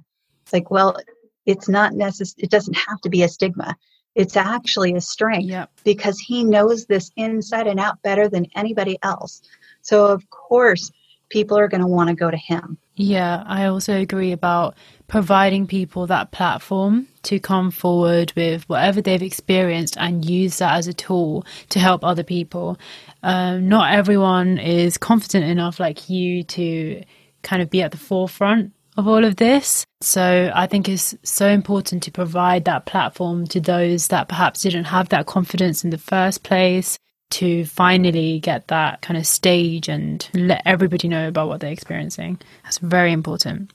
[0.43, 0.97] It's like, well,
[1.45, 2.45] it's not necessary.
[2.45, 3.77] It doesn't have to be a stigma.
[4.15, 5.71] It's actually a strength yep.
[5.85, 9.43] because he knows this inside and out better than anybody else.
[9.83, 10.91] So, of course,
[11.29, 12.79] people are going to want to go to him.
[12.97, 14.75] Yeah, I also agree about
[15.07, 20.87] providing people that platform to come forward with whatever they've experienced and use that as
[20.89, 22.79] a tool to help other people.
[23.23, 27.05] Um, not everyone is confident enough, like you, to
[27.43, 29.85] kind of be at the forefront of all of this.
[30.01, 34.85] So I think it's so important to provide that platform to those that perhaps didn't
[34.85, 36.97] have that confidence in the first place
[37.31, 42.39] to finally get that kind of stage and let everybody know about what they're experiencing.
[42.65, 43.73] That's very important.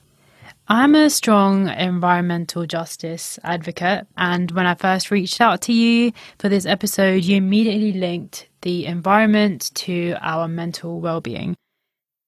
[0.67, 6.47] I'm a strong environmental justice advocate, and when I first reached out to you for
[6.47, 11.55] this episode, you immediately linked the environment to our mental well being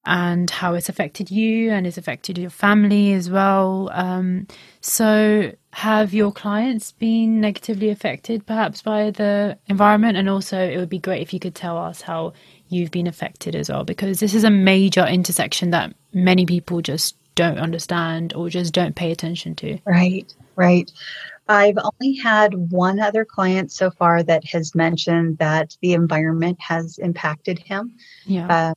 [0.06, 3.90] and how it's affected you and it's affected your family as well.
[3.94, 4.48] Um,
[4.82, 10.18] so, have your clients been negatively affected perhaps by the environment?
[10.18, 12.34] And also, it would be great if you could tell us how
[12.68, 17.16] you've been affected as well, because this is a major intersection that many people just
[17.36, 19.80] don't understand or just don't pay attention to.
[19.86, 20.92] Right, right.
[21.48, 26.98] I've only had one other client so far that has mentioned that the environment has
[26.98, 27.96] impacted him.
[28.26, 28.48] Yeah.
[28.48, 28.74] Uh,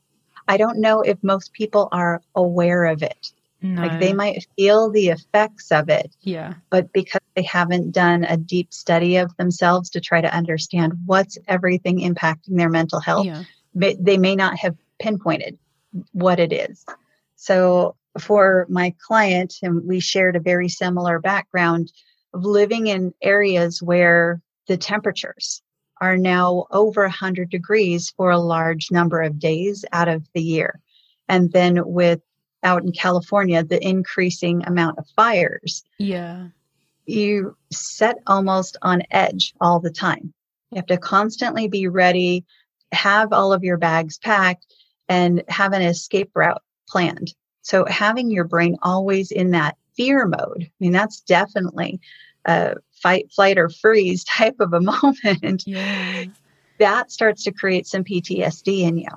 [0.49, 3.33] I don't know if most people are aware of it.
[3.63, 3.83] No.
[3.83, 6.15] Like they might feel the effects of it.
[6.21, 6.55] Yeah.
[6.71, 11.39] But because they haven't done a deep study of themselves to try to understand what's
[11.49, 13.43] everything impacting their mental health, yeah.
[13.75, 15.59] they may not have pinpointed
[16.13, 16.85] what it is.
[17.37, 21.93] So for my client, and we shared a very similar background
[22.35, 25.63] of living in areas where the temperatures
[26.01, 30.81] are now over 100 degrees for a large number of days out of the year.
[31.29, 32.21] And then with
[32.63, 35.85] out in California, the increasing amount of fires.
[35.99, 36.49] Yeah.
[37.07, 40.33] You set almost on edge all the time.
[40.71, 42.45] You have to constantly be ready,
[42.93, 44.67] have all of your bags packed,
[45.09, 47.33] and have an escape route planned.
[47.63, 52.01] So having your brain always in that fear mode, I mean, that's definitely
[52.45, 52.75] a
[53.07, 54.81] fight, flight, or freeze type of a
[55.25, 55.63] moment.
[55.65, 56.25] Yeah.
[56.81, 59.09] That starts to create some PTSD in you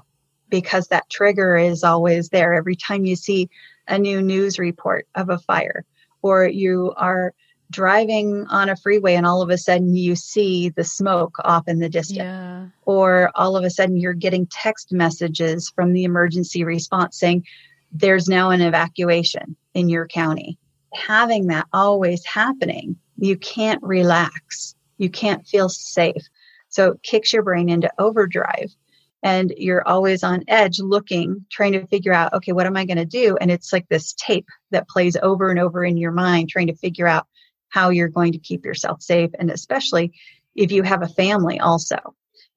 [0.49, 3.49] because that trigger is always there every time you see
[3.87, 5.85] a new news report of a fire
[6.21, 7.33] or you are
[7.71, 11.79] driving on a freeway and all of a sudden you see the smoke off in
[11.79, 12.67] the distance yeah.
[12.85, 17.43] or all of a sudden you're getting text messages from the emergency response saying
[17.91, 20.57] there's now an evacuation in your county
[20.93, 26.27] having that always happening you can't relax you can't feel safe
[26.69, 28.75] So it kicks your brain into overdrive
[29.23, 32.97] and you're always on edge looking, trying to figure out, okay, what am I going
[32.97, 33.37] to do?
[33.41, 36.75] And it's like this tape that plays over and over in your mind, trying to
[36.75, 37.27] figure out
[37.69, 39.31] how you're going to keep yourself safe.
[39.37, 40.13] And especially
[40.55, 41.97] if you have a family also.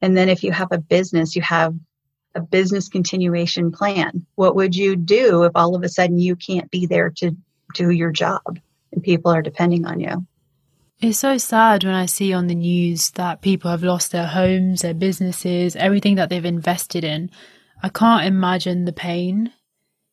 [0.00, 1.74] And then if you have a business, you have
[2.34, 4.24] a business continuation plan.
[4.36, 7.36] What would you do if all of a sudden you can't be there to
[7.74, 8.58] do your job
[8.92, 10.26] and people are depending on you?
[11.02, 14.82] It's so sad when I see on the news that people have lost their homes,
[14.82, 17.28] their businesses, everything that they've invested in.
[17.82, 19.52] I can't imagine the pain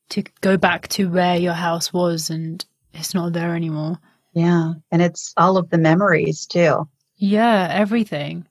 [0.10, 3.99] to go back to where your house was and it's not there anymore.
[4.34, 4.73] Yeah.
[4.91, 6.89] And it's all of the memories too.
[7.17, 8.47] Yeah, everything.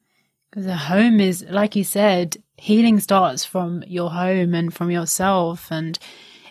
[0.48, 5.72] Because a home is, like you said, healing starts from your home and from yourself.
[5.72, 5.98] And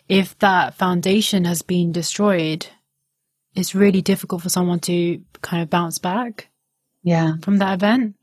[0.10, 2.68] if that foundation has been destroyed,
[3.58, 6.50] it's really difficult for someone to kind of bounce back.
[7.04, 7.34] Yeah.
[7.42, 8.16] From that event.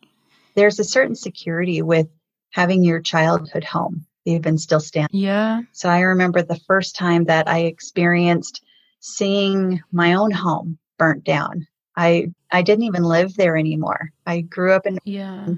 [0.55, 2.09] There's a certain security with
[2.51, 5.21] having your childhood home even still standing.
[5.21, 5.63] Yeah.
[5.73, 8.63] So I remember the first time that I experienced
[9.01, 11.67] seeing my own home burnt down.
[11.97, 14.13] I I didn't even live there anymore.
[14.27, 15.49] I grew up in yeah.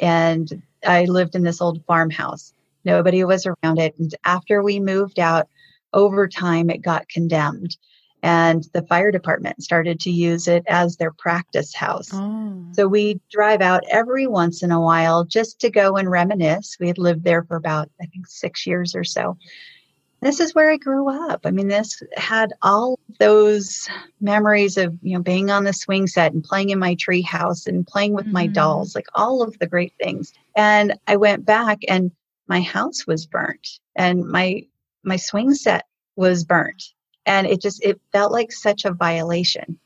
[0.00, 2.54] and I lived in this old farmhouse.
[2.84, 3.98] Nobody was around it.
[3.98, 5.48] And after we moved out,
[5.92, 7.76] over time it got condemned
[8.22, 12.10] and the fire department started to use it as their practice house.
[12.12, 12.64] Oh.
[12.72, 16.76] So we drive out every once in a while just to go and reminisce.
[16.80, 19.36] We had lived there for about, I think, six years or so.
[20.20, 21.42] This is where I grew up.
[21.44, 23.88] I mean, this had all those
[24.20, 27.68] memories of, you know, being on the swing set and playing in my tree house
[27.68, 28.34] and playing with mm-hmm.
[28.34, 30.32] my dolls, like all of the great things.
[30.56, 32.10] And I went back and
[32.48, 34.66] my house was burnt and my
[35.04, 36.82] my swing set was burnt
[37.28, 39.78] and it just it felt like such a violation.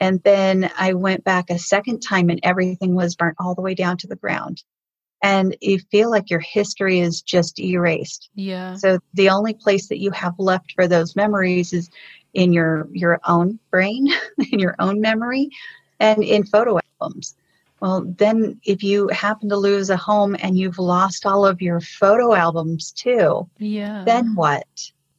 [0.00, 3.74] And then i went back a second time and everything was burnt all the way
[3.74, 4.62] down to the ground.
[5.22, 8.28] And you feel like your history is just erased.
[8.34, 8.74] Yeah.
[8.74, 11.88] So the only place that you have left for those memories is
[12.34, 14.08] in your your own brain
[14.50, 15.50] in your own memory
[16.00, 17.36] and in photo albums.
[17.78, 21.80] Well then if you happen to lose a home and you've lost all of your
[21.80, 24.02] photo albums too yeah.
[24.04, 24.66] then what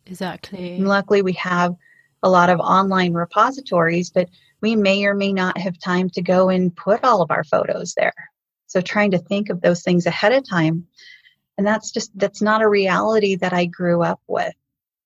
[0.06, 0.76] Exactly.
[0.76, 1.76] And luckily, we have
[2.24, 4.30] a lot of online repositories, but
[4.62, 7.94] we may or may not have time to go and put all of our photos
[7.96, 8.14] there.
[8.68, 10.88] So, trying to think of those things ahead of time.
[11.58, 14.54] And that's just, that's not a reality that I grew up with.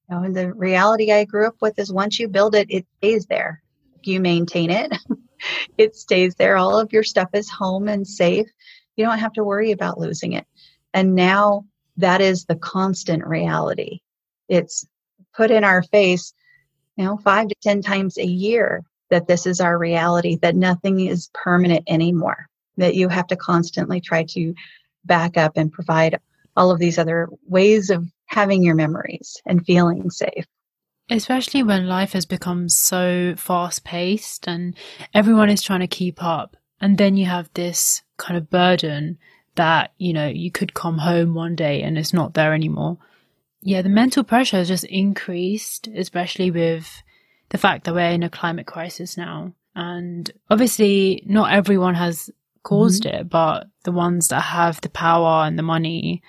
[0.09, 2.85] You know, and the reality I grew up with is once you build it, it
[2.97, 3.61] stays there.
[4.03, 4.97] You maintain it,
[5.77, 6.55] it stays there.
[6.55, 8.47] All of your stuff is home and safe.
[8.95, 10.47] You don't have to worry about losing it.
[10.93, 11.65] And now
[11.97, 13.99] that is the constant reality
[14.47, 14.85] it's
[15.35, 16.33] put in our face,
[16.95, 20.99] you know, five to 10 times a year that this is our reality, that nothing
[20.99, 24.53] is permanent anymore, that you have to constantly try to
[25.05, 26.19] back up and provide
[26.55, 30.45] all of these other ways of having your memories and feeling safe.
[31.09, 34.75] Especially when life has become so fast paced and
[35.13, 36.57] everyone is trying to keep up.
[36.81, 39.17] And then you have this kind of burden
[39.55, 42.97] that, you know, you could come home one day and it's not there anymore
[43.61, 47.03] yeah, the mental pressure has just increased, especially with
[47.49, 49.53] the fact that we're in a climate crisis now.
[49.75, 52.29] And obviously, not everyone has
[52.63, 53.17] caused mm-hmm.
[53.17, 56.21] it, but the ones that have the power and the money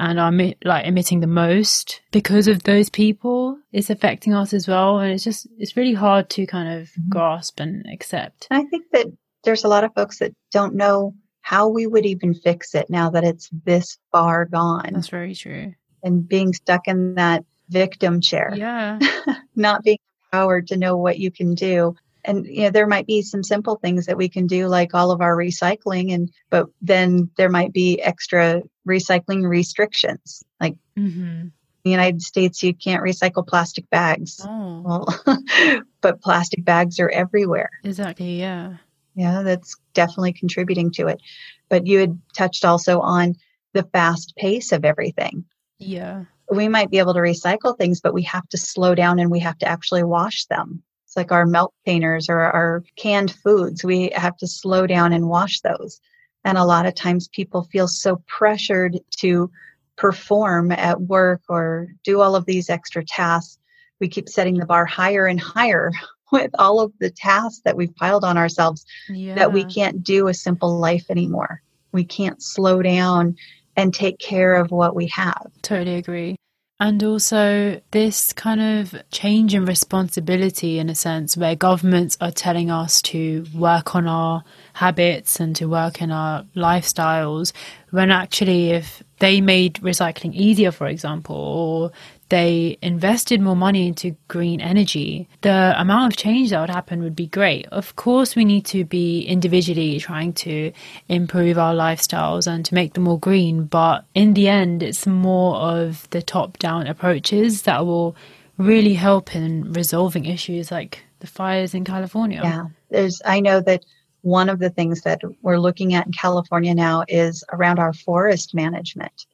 [0.00, 0.32] and are
[0.64, 5.22] like emitting the most because of those people it's affecting us as well and it's
[5.22, 7.10] just it's really hard to kind of mm-hmm.
[7.10, 9.06] grasp and accept i think that
[9.44, 13.10] there's a lot of folks that don't know how we would even fix it now
[13.10, 18.52] that it's this far gone that's very true and being stuck in that victim chair.
[18.56, 18.98] Yeah.
[19.56, 21.94] Not being empowered to know what you can do.
[22.24, 25.10] And you know, there might be some simple things that we can do like all
[25.10, 30.42] of our recycling and but then there might be extra recycling restrictions.
[30.60, 31.48] Like mm-hmm.
[31.84, 34.40] the United States you can't recycle plastic bags.
[34.44, 34.82] Oh.
[34.84, 35.42] Well,
[36.02, 37.70] but plastic bags are everywhere.
[37.84, 38.76] Exactly, yeah.
[39.14, 41.20] Yeah, that's definitely contributing to it.
[41.68, 43.34] But you had touched also on
[43.72, 45.44] the fast pace of everything.
[45.80, 46.24] Yeah.
[46.52, 49.40] We might be able to recycle things, but we have to slow down and we
[49.40, 50.82] have to actually wash them.
[51.04, 53.82] It's like our milk containers or our canned foods.
[53.82, 56.00] We have to slow down and wash those.
[56.44, 59.50] And a lot of times people feel so pressured to
[59.96, 63.58] perform at work or do all of these extra tasks.
[64.00, 65.90] We keep setting the bar higher and higher
[66.32, 69.34] with all of the tasks that we've piled on ourselves yeah.
[69.34, 71.62] that we can't do a simple life anymore.
[71.92, 73.36] We can't slow down
[73.76, 75.50] and take care of what we have.
[75.62, 76.36] Totally agree.
[76.82, 82.70] And also, this kind of change in responsibility, in a sense, where governments are telling
[82.70, 84.42] us to work on our
[84.72, 87.52] habits and to work in our lifestyles
[87.90, 91.92] when actually if they made recycling easier for example or
[92.30, 97.14] they invested more money into green energy, the amount of change that would happen would
[97.14, 97.66] be great.
[97.66, 100.72] Of course, we need to be individually trying to
[101.08, 105.56] improve our lifestyles and to make them more green, but in the end, it's more
[105.56, 108.16] of the top down approaches that will
[108.56, 112.40] really help in resolving issues like the fires in California.
[112.42, 113.84] Yeah, there's, I know that
[114.22, 118.54] one of the things that we're looking at in California now is around our forest
[118.54, 119.26] management.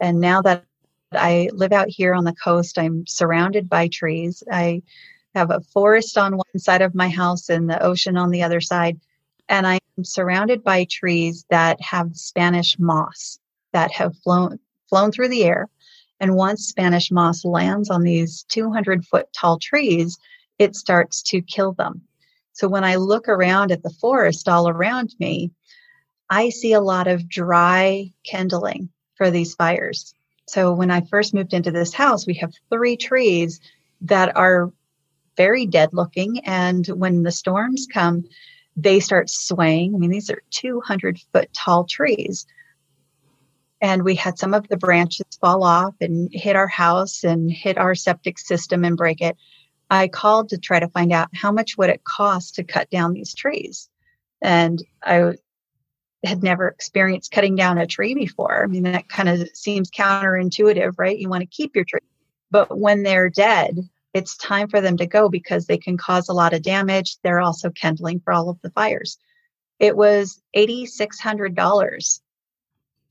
[0.00, 0.64] And now that
[1.14, 2.78] I live out here on the coast.
[2.78, 4.42] I'm surrounded by trees.
[4.50, 4.82] I
[5.34, 8.60] have a forest on one side of my house and the ocean on the other
[8.60, 9.00] side.
[9.48, 13.38] And I'm surrounded by trees that have Spanish moss
[13.72, 14.58] that have flown
[14.88, 15.68] flown through the air.
[16.20, 20.18] And once Spanish moss lands on these 200 foot tall trees,
[20.58, 22.02] it starts to kill them.
[22.52, 25.50] So when I look around at the forest all around me,
[26.28, 30.14] I see a lot of dry kindling for these fires.
[30.52, 33.58] So when I first moved into this house, we have three trees
[34.02, 34.70] that are
[35.34, 36.40] very dead looking.
[36.40, 38.24] And when the storms come,
[38.76, 39.94] they start swaying.
[39.94, 42.46] I mean, these are 200 foot tall trees.
[43.80, 47.78] And we had some of the branches fall off and hit our house and hit
[47.78, 49.38] our septic system and break it.
[49.88, 53.14] I called to try to find out how much would it cost to cut down
[53.14, 53.88] these trees.
[54.42, 55.32] And I
[56.24, 58.62] had never experienced cutting down a tree before.
[58.62, 61.18] I mean, that kind of seems counterintuitive, right?
[61.18, 62.00] You want to keep your tree.
[62.50, 63.78] But when they're dead,
[64.14, 67.16] it's time for them to go because they can cause a lot of damage.
[67.22, 69.18] They're also kindling for all of the fires.
[69.78, 72.20] It was $8,600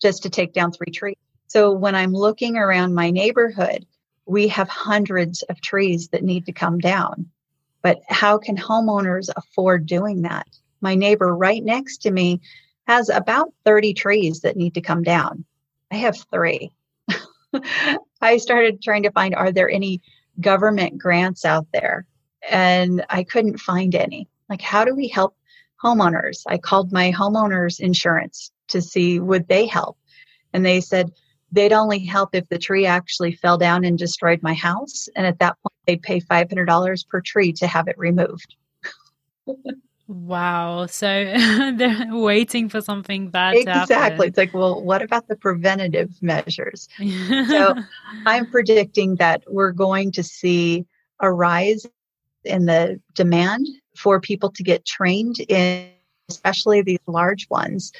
[0.01, 1.18] just to take down three trees.
[1.47, 3.86] So when I'm looking around my neighborhood,
[4.26, 7.30] we have hundreds of trees that need to come down.
[7.82, 10.47] But how can homeowners afford doing that?
[10.80, 12.41] My neighbor right next to me
[12.88, 15.45] has about 30 trees that need to come down.
[15.91, 16.71] I have three.
[18.21, 20.01] I started trying to find are there any
[20.39, 22.05] government grants out there?
[22.49, 24.27] And I couldn't find any.
[24.49, 25.36] Like, how do we help
[25.84, 26.43] homeowners?
[26.47, 29.97] I called my homeowners insurance to see would they help.
[30.53, 31.11] And they said
[31.51, 35.07] they'd only help if the tree actually fell down and destroyed my house.
[35.15, 38.55] And at that point, they'd pay $500 per tree to have it removed.
[40.07, 40.87] Wow.
[40.87, 41.07] So
[41.77, 44.27] they're waiting for something bad exactly.
[44.27, 46.87] It's like, well, what about the preventative measures?
[47.47, 47.75] so
[48.25, 50.85] I'm predicting that we're going to see
[51.19, 51.85] a rise
[52.43, 55.89] in the demand for people to get trained in,
[56.29, 57.91] especially these large ones.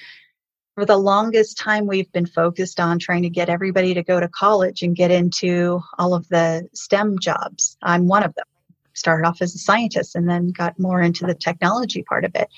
[0.76, 4.28] For the longest time, we've been focused on trying to get everybody to go to
[4.28, 7.78] college and get into all of the STEM jobs.
[7.84, 8.46] I'm one of them
[8.94, 12.50] started off as a scientist and then got more into the technology part of it.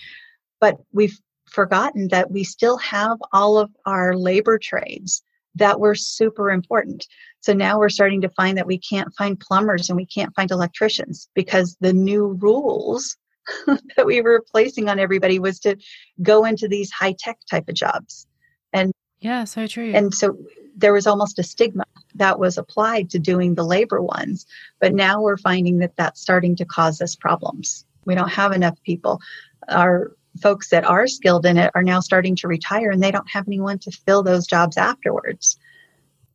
[0.59, 1.17] But we've
[1.49, 5.23] forgotten that we still have all of our labor trades
[5.55, 7.07] that were super important.
[7.41, 10.49] So now we're starting to find that we can't find plumbers and we can't find
[10.49, 13.17] electricians because the new rules
[13.95, 15.77] that we were placing on everybody was to
[16.21, 18.25] go into these high tech type of jobs.
[18.71, 18.93] And
[19.23, 19.93] yeah, so true.
[19.95, 20.37] And so
[20.75, 24.45] there was almost a stigma that was applied to doing the labor ones.
[24.81, 27.85] But now we're finding that that's starting to cause us problems.
[28.05, 29.21] We don't have enough people.
[29.69, 30.11] Our
[30.41, 33.47] folks that are skilled in it are now starting to retire and they don't have
[33.47, 35.57] anyone to fill those jobs afterwards.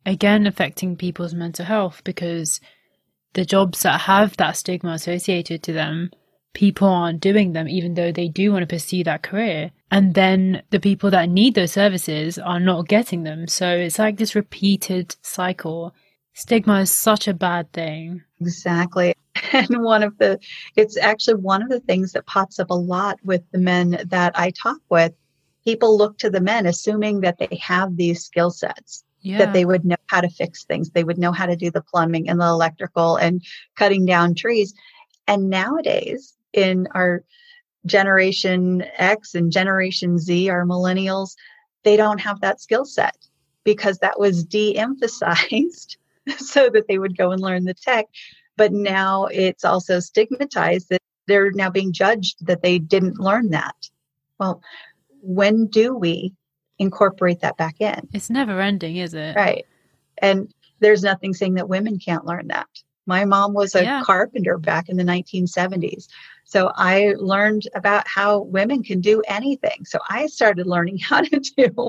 [0.07, 2.59] Again, affecting people's mental health because
[3.35, 6.11] the jobs that have that stigma associated to them
[6.59, 9.71] people aren't doing them, even though they do want to pursue that career.
[9.93, 13.47] And then the people that need those services are not getting them.
[13.47, 15.95] So it's like this repeated cycle.
[16.35, 18.23] Stigma is such a bad thing.
[18.41, 19.15] Exactly.
[19.53, 20.41] And one of the,
[20.75, 24.37] it's actually one of the things that pops up a lot with the men that
[24.37, 25.13] I talk with.
[25.65, 29.05] People look to the men assuming that they have these skill sets.
[29.21, 29.39] Yeah.
[29.39, 30.91] that they would know how to fix things.
[30.91, 33.43] They would know how to do the plumbing and the electrical and
[33.77, 34.75] cutting down trees.
[35.27, 37.25] And nowadays, in our
[37.87, 41.35] generation X and generation Z, our millennials,
[41.85, 43.17] they don't have that skill set
[43.65, 45.97] because that was de emphasized
[46.39, 48.07] so that they would go and learn the tech.
[48.57, 53.77] But now it's also stigmatized that they're now being judged that they didn't learn that.
[54.41, 54.63] Well,
[55.21, 56.35] when do we
[56.79, 58.09] incorporate that back in?
[58.13, 59.37] It's never ending, is it?
[59.37, 59.65] Right.
[60.19, 62.69] And there's nothing saying that women can't learn that.
[63.09, 64.03] My mom was a yeah.
[64.05, 66.09] carpenter back in the 1970s.
[66.45, 69.87] So I learned about how women can do anything.
[69.87, 71.89] So I started learning how to do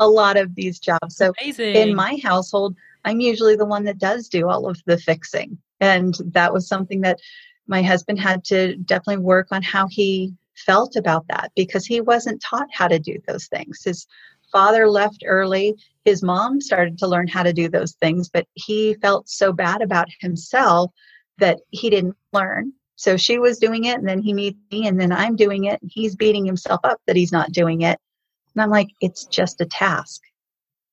[0.00, 1.16] a lot of these jobs.
[1.16, 1.76] So Amazing.
[1.76, 5.56] in my household, I'm usually the one that does do all of the fixing.
[5.80, 7.20] And that was something that
[7.68, 12.42] my husband had to definitely work on how he felt about that because he wasn't
[12.42, 13.84] taught how to do those things.
[13.84, 14.06] His
[14.52, 15.74] father left early.
[16.04, 19.82] His mom started to learn how to do those things, but he felt so bad
[19.82, 20.92] about himself
[21.38, 22.72] that he didn't learn.
[22.96, 25.80] So she was doing it, and then he meets me, and then I'm doing it,
[25.82, 27.98] and he's beating himself up that he's not doing it.
[28.54, 30.22] And I'm like, it's just a task,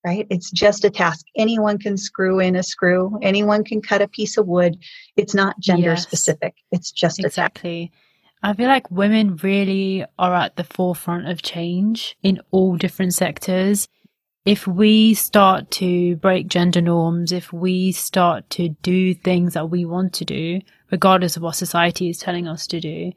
[0.06, 0.28] right?
[0.30, 1.26] It's just a task.
[1.38, 4.78] Anyone can screw in a screw, anyone can cut a piece of wood.
[5.16, 6.04] It's not gender yes.
[6.04, 7.92] specific, it's just exactly.
[8.44, 13.88] I feel like women really are at the forefront of change in all different sectors.
[14.46, 19.86] If we start to break gender norms, if we start to do things that we
[19.86, 20.60] want to do,
[20.92, 23.14] regardless of what society is telling us to do,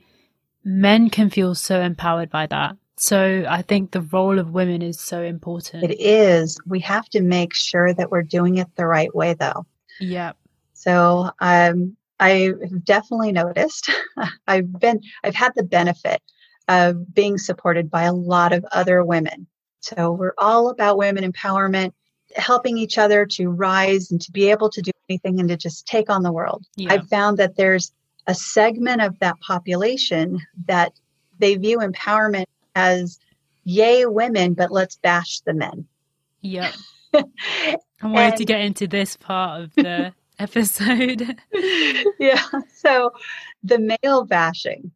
[0.64, 2.76] men can feel so empowered by that.
[2.96, 5.90] So I think the role of women is so important.
[5.90, 6.56] It is.
[6.66, 9.66] We have to make sure that we're doing it the right way though.
[9.98, 10.32] Yeah.
[10.72, 13.90] So um I've definitely noticed.
[14.46, 16.22] I've been I've had the benefit
[16.68, 19.46] of being supported by a lot of other women.
[19.80, 21.92] So we're all about women empowerment,
[22.34, 25.86] helping each other to rise and to be able to do anything and to just
[25.86, 26.64] take on the world.
[26.76, 26.92] Yeah.
[26.92, 27.92] I've found that there's
[28.26, 30.92] a segment of that population that
[31.38, 33.20] they view empowerment as
[33.64, 35.86] yay women, but let's bash the men.
[36.40, 36.74] Yep.
[37.14, 41.36] I wanted to get into this part of the episode.
[42.18, 42.42] yeah.
[42.74, 43.12] So
[43.62, 44.90] the male bashing.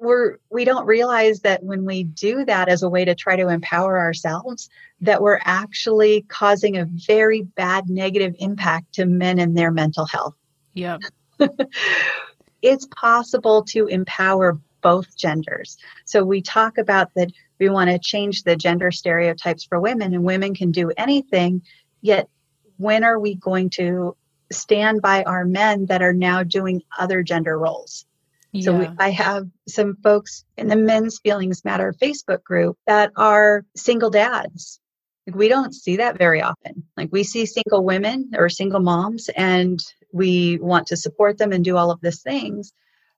[0.00, 3.48] We're we don't realize that when we do that as a way to try to
[3.48, 4.70] empower ourselves,
[5.00, 10.34] that we're actually causing a very bad negative impact to men and their mental health.
[10.74, 10.98] Yeah.
[12.62, 15.76] it's possible to empower both genders.
[16.04, 20.22] So we talk about that we want to change the gender stereotypes for women and
[20.22, 21.62] women can do anything,
[22.02, 22.28] yet
[22.76, 24.16] when are we going to
[24.52, 28.04] stand by our men that are now doing other gender roles?
[28.52, 28.62] Yeah.
[28.64, 33.64] So we, I have some folks in the Men's Feelings Matter Facebook group that are
[33.76, 34.80] single dads.
[35.26, 36.84] Like we don't see that very often.
[36.96, 39.78] Like we see single women or single moms and
[40.12, 42.72] we want to support them and do all of these things.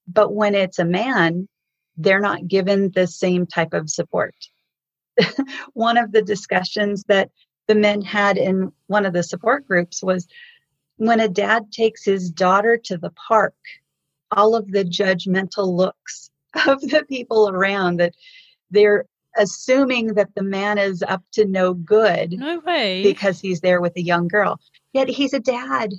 [0.09, 1.49] But when it's a man,
[1.97, 4.35] they're not given the same type of support.
[5.75, 7.31] one of the discussions that
[7.69, 10.27] the men had in one of the support groups was
[11.01, 13.55] when a dad takes his daughter to the park,
[14.31, 16.31] all of the judgmental looks
[16.67, 18.15] of the people around that
[18.71, 22.33] they're assuming that the man is up to no good.
[22.33, 23.03] No way.
[23.03, 24.59] Because he's there with a young girl.
[24.93, 25.93] Yet he's a dad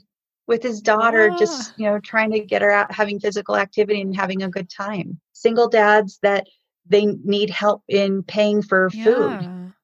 [0.48, 1.38] with his daughter, ah.
[1.38, 4.70] just, you know, trying to get her out having physical activity and having a good
[4.70, 6.46] time single dads that
[6.88, 9.40] they need help in paying for food.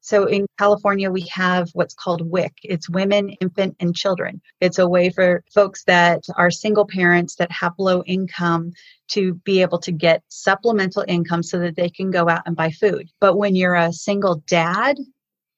[0.08, 2.54] So in California, we have what's called WIC.
[2.64, 4.42] It's women, infant, and children.
[4.62, 8.72] It's a way for folks that are single parents that have low income
[9.10, 12.72] to be able to get supplemental income so that they can go out and buy
[12.72, 13.10] food.
[13.20, 14.96] But when you're a single dad,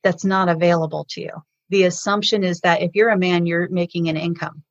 [0.02, 1.44] that's not available to you.
[1.70, 4.64] The assumption is that if you're a man, you're making an income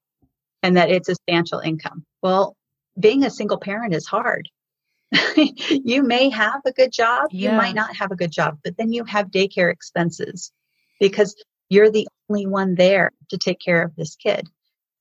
[0.65, 2.05] and that it's a substantial income.
[2.21, 2.57] Well,
[2.99, 4.49] being a single parent is hard.
[5.37, 7.51] you may have a good job, yeah.
[7.51, 10.53] you might not have a good job, but then you have daycare expenses
[11.01, 11.35] because
[11.69, 14.49] you're the only one there to take care of this kid.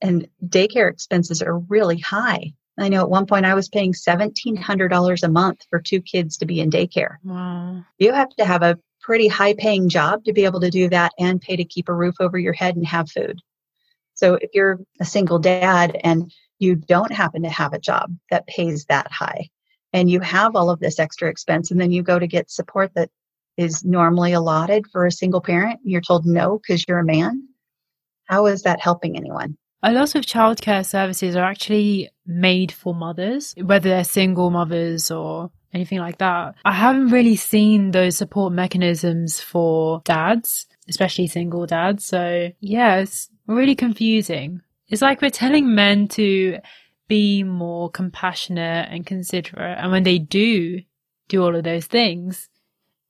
[0.01, 2.53] And daycare expenses are really high.
[2.77, 6.45] I know at one point I was paying $1,700 a month for two kids to
[6.45, 7.15] be in daycare.
[7.23, 7.83] Wow.
[7.97, 11.13] You have to have a pretty high paying job to be able to do that
[11.17, 13.39] and pay to keep a roof over your head and have food.
[14.13, 18.47] So if you're a single dad and you don't happen to have a job that
[18.47, 19.49] pays that high,
[19.93, 22.91] and you have all of this extra expense and then you go to get support
[22.95, 23.09] that
[23.57, 27.47] is normally allotted for a single parent you're told no because you're a man
[28.27, 29.57] how is that helping anyone?
[29.83, 35.49] A lot of childcare services are actually made for mothers whether they're single mothers or
[35.73, 36.55] anything like that.
[36.65, 43.29] I haven't really seen those support mechanisms for dads especially single dads so yeah it's
[43.47, 44.61] really confusing.
[44.89, 46.59] It's like we're telling men to
[47.07, 49.77] be more compassionate and considerate.
[49.79, 50.81] And when they do
[51.27, 52.49] do all of those things,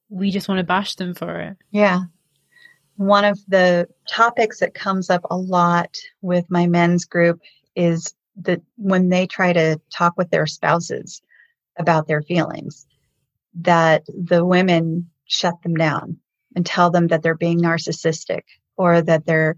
[0.10, 1.58] we just want to bash them for it.
[1.72, 2.02] Yeah.
[2.95, 7.41] One of the topics that comes up a lot with my men's group
[7.76, 11.22] is that when they try to talk with their spouses
[11.78, 12.88] about their feelings,
[13.62, 16.18] that the women shut them down
[16.56, 18.41] and tell them that they're being narcissistic
[18.78, 19.58] or that they're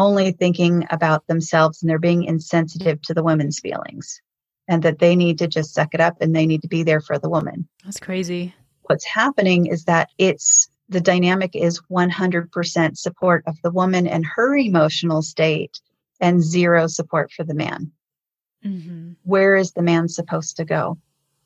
[0.00, 4.20] only thinking about themselves and they're being insensitive to the woman's feelings
[4.68, 7.00] and that they need to just suck it up and they need to be there
[7.00, 7.68] for the woman.
[7.84, 8.54] That's crazy.
[8.82, 14.56] What's happening is that it's the dynamic is 100% support of the woman and her
[14.56, 15.80] emotional state
[16.20, 17.92] and zero support for the man.
[18.64, 19.12] Mm-hmm.
[19.22, 20.98] Where is the man supposed to go?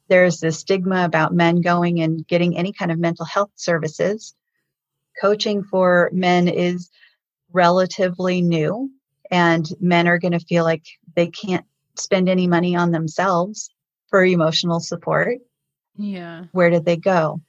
[0.09, 4.35] there's this stigma about men going and getting any kind of mental health services.
[5.21, 6.91] Coaching for men is
[7.55, 8.91] relatively new,
[9.31, 10.85] and men are going to feel like
[11.17, 11.65] they can't
[11.97, 13.71] spend any money on themselves
[14.09, 15.39] for emotional support.
[15.97, 16.45] Yeah.
[16.53, 17.41] Where did they go?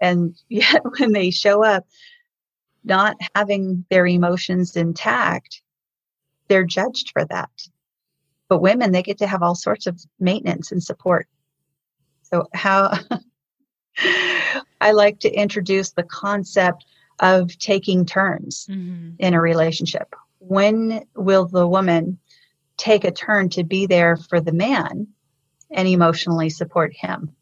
[0.00, 1.86] And yet, when they show up
[2.84, 5.62] not having their emotions intact,
[6.48, 7.50] they're judged for that.
[8.48, 11.26] But women, they get to have all sorts of maintenance and support.
[12.24, 12.98] So, how
[14.80, 16.84] I like to introduce the concept
[17.20, 19.10] of taking turns mm-hmm.
[19.18, 20.14] in a relationship.
[20.38, 22.18] When will the woman
[22.76, 25.08] take a turn to be there for the man
[25.70, 27.34] and emotionally support him?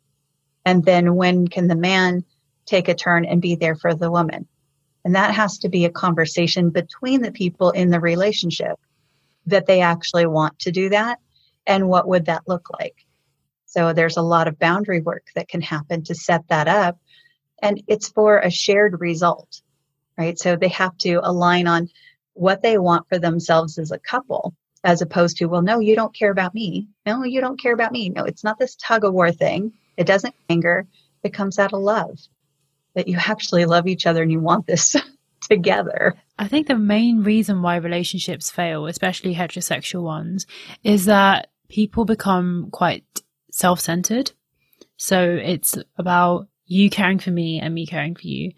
[0.65, 2.25] And then when can the man
[2.67, 4.47] take a turn and be there for the woman?
[5.05, 8.79] And that has to be a conversation between the people in the relationship
[9.47, 11.19] that they actually want to do that.
[11.67, 13.05] And what would that look like?
[13.67, 16.99] So there's a lot of boundary work that can happen to set that up.
[17.63, 19.63] And it's for a shared result,
[20.19, 20.39] right?
[20.39, 21.89] So they have to align on
[22.35, 24.55] what they want for themselves as a couple,
[24.85, 26.89] as opposed to, well, no, you don't care about me.
[27.07, 28.09] No, you don't care about me.
[28.09, 29.73] No, it's not this tug of war thing.
[29.97, 30.87] It doesn't anger.
[31.23, 32.19] It comes out of love
[32.95, 34.97] that you actually love each other and you want this
[35.49, 36.15] together.
[36.39, 40.47] I think the main reason why relationships fail, especially heterosexual ones,
[40.83, 43.05] is that people become quite
[43.51, 44.33] self centered.
[44.97, 48.53] So it's about you caring for me and me caring for you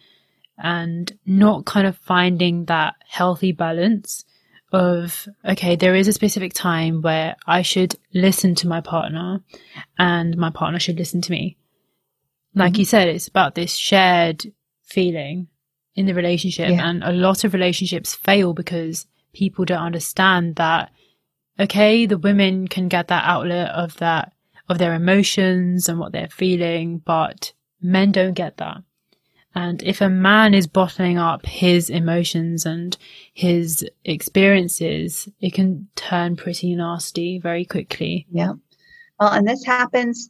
[0.59, 4.25] and not kind of finding that healthy balance
[4.73, 9.41] of, okay, there is a specific time where I should listen to my partner
[9.99, 11.57] and my partner should listen to me.
[12.55, 12.81] Like mm-hmm.
[12.81, 14.45] you said, it's about this shared
[14.83, 15.49] feeling
[15.95, 16.71] in the relationship.
[16.71, 16.89] Yeah.
[16.89, 20.91] And a lot of relationships fail because people don't understand that,
[21.59, 24.33] okay, the women can get that outlet of that,
[24.69, 27.53] of their emotions and what they're feeling, but
[27.85, 28.79] men don't get that.
[29.55, 32.97] And if a man is bottling up his emotions and
[33.35, 38.27] his experiences, it can turn pretty nasty very quickly.
[38.33, 38.55] Yeah.
[39.21, 40.29] Well, and this happens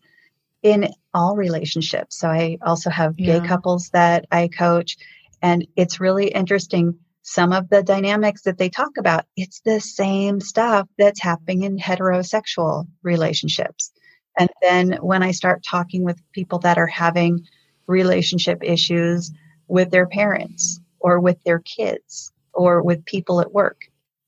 [0.63, 2.19] in all relationships.
[2.19, 3.39] So I also have yeah.
[3.39, 4.99] gay couples that I coach,
[5.41, 6.99] and it's really interesting.
[7.23, 11.79] Some of the dynamics that they talk about, it's the same stuff that's happening in
[11.79, 13.94] heterosexual relationships.
[14.39, 17.47] And then when I start talking with people that are having
[17.87, 19.31] relationship issues
[19.69, 23.83] with their parents or with their kids or with people at work,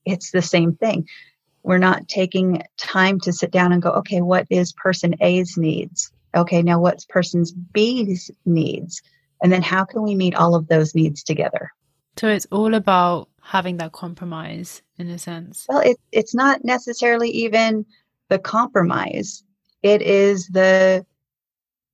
[0.05, 1.07] it's the same thing.
[1.63, 6.11] We're not taking time to sit down and go, okay, what is person A's needs?
[6.37, 7.43] okay, now what's person
[7.73, 9.01] B's needs?
[9.41, 11.71] And then how can we meet all of those needs together?
[12.17, 15.65] So it's all about having that compromise in a sense.
[15.69, 17.85] Well, it, it's not necessarily even
[18.29, 19.43] the compromise,
[19.87, 21.05] it is the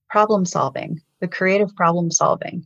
[0.10, 2.66] problem solving, the creative problem solving.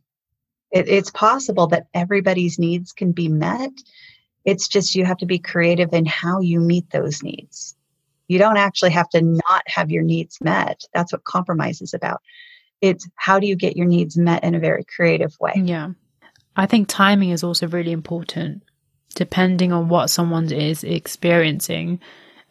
[0.71, 3.71] It, it's possible that everybody's needs can be met.
[4.45, 7.75] It's just you have to be creative in how you meet those needs.
[8.29, 10.81] You don't actually have to not have your needs met.
[10.93, 12.21] That's what compromise is about.
[12.79, 15.53] It's how do you get your needs met in a very creative way?
[15.55, 15.91] Yeah.
[16.55, 18.63] I think timing is also really important,
[19.15, 21.99] depending on what someone is experiencing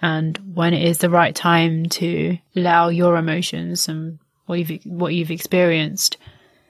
[0.07, 5.12] and when it is the right time to allow your emotions and what you've, what
[5.12, 6.16] you've experienced.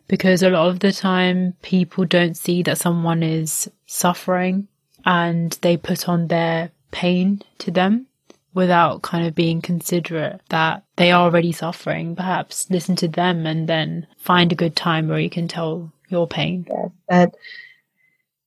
[0.09, 4.68] Because a lot of the time people don't see that someone is suffering
[5.05, 8.07] and they put on their pain to them
[8.55, 12.16] without kind of being considerate that they are already suffering.
[12.16, 16.26] Perhaps listen to them and then find a good time where you can tell your
[16.26, 16.64] pain.
[16.70, 17.34] Yes, that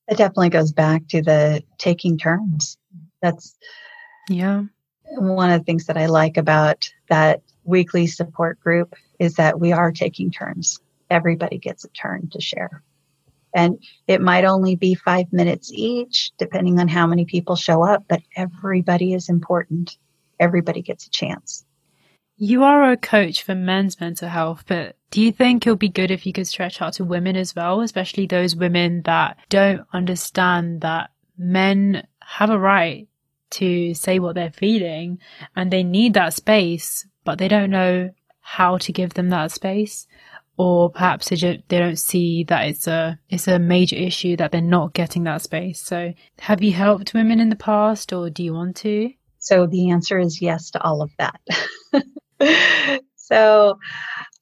[0.07, 2.79] it definitely goes back to the taking turns.
[3.21, 3.55] That's
[4.27, 4.63] yeah.
[5.18, 9.72] One of the things that I like about that weekly support group is that we
[9.72, 10.80] are taking turns.
[11.10, 12.84] Everybody gets a turn to share.
[13.53, 18.03] And it might only be five minutes each, depending on how many people show up,
[18.07, 19.97] but everybody is important.
[20.39, 21.66] Everybody gets a chance.
[22.38, 25.89] You are a coach for men's mental health, but do you think it would be
[25.89, 29.82] good if you could stretch out to women as well, especially those women that don't
[29.91, 33.09] understand that men have a right
[33.51, 35.19] to say what they're feeling
[35.55, 40.07] and they need that space, but they don't know how to give them that space?
[40.59, 44.51] or perhaps they, just, they don't see that it's a it's a major issue that
[44.51, 45.79] they're not getting that space.
[45.79, 49.09] So, have you helped women in the past, or do you want to?
[49.39, 51.39] So the answer is yes to all of that.
[53.15, 53.79] so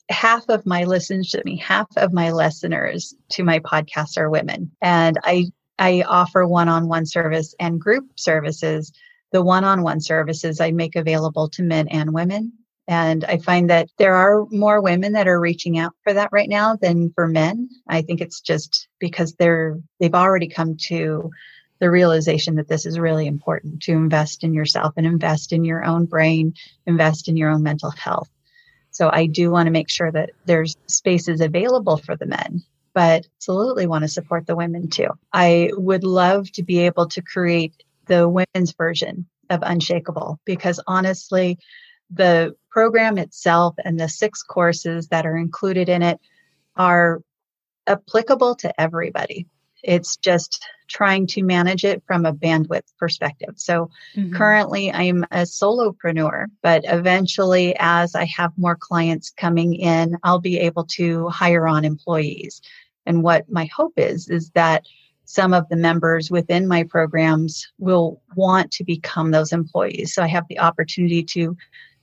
[0.10, 4.72] half of my listeners to me, half of my listeners to my podcast are women,
[4.82, 5.46] and I
[5.80, 8.92] I offer one-on-one service and group services.
[9.32, 12.54] The one-on-one services I make available to men and women
[12.88, 16.48] And I find that there are more women that are reaching out for that right
[16.48, 17.70] now than for men.
[17.88, 21.30] I think it's just because they're, they've already come to
[21.80, 25.84] the realization that this is really important to invest in yourself and invest in your
[25.84, 26.54] own brain,
[26.86, 28.30] invest in your own mental health.
[28.92, 32.64] So I do want to make sure that there's spaces available for the men,
[32.98, 35.10] but absolutely want to support the women too.
[35.32, 41.60] I would love to be able to create the women's version of Unshakable because honestly,
[42.10, 46.20] the program itself and the six courses that are included in it
[46.76, 47.22] are
[47.86, 49.46] applicable to everybody.
[49.84, 53.54] It's just trying to manage it from a bandwidth perspective.
[53.58, 54.36] So mm-hmm.
[54.36, 60.58] currently I'm a solopreneur, but eventually as I have more clients coming in, I'll be
[60.58, 62.62] able to hire on employees.
[63.08, 64.86] And what my hope is, is that
[65.26, 70.14] some of the members within my programs will want to become those employees.
[70.14, 71.58] So I have the opportunity to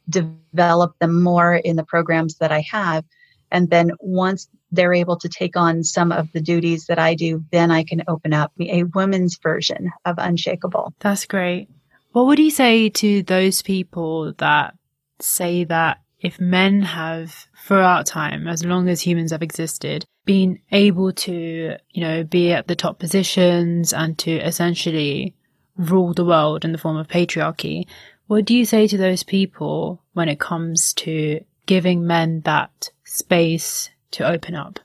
[0.09, 3.05] develop them more in the programs that I have.
[3.51, 7.45] And then once they're able to take on some of the duties that I do,
[7.53, 10.93] then I can open up a women's version of Unshakable.
[10.99, 11.69] That's great.
[12.13, 14.75] What would you say to those people that
[15.21, 21.13] say that if men have throughout time, as long as humans have existed, been able
[21.13, 25.35] to, you know, be at the top positions and to essentially
[25.77, 27.87] rule the world in the form of patriarchy,
[28.27, 33.91] what do you say to those people when it comes to giving men that space
[34.11, 34.81] to open up.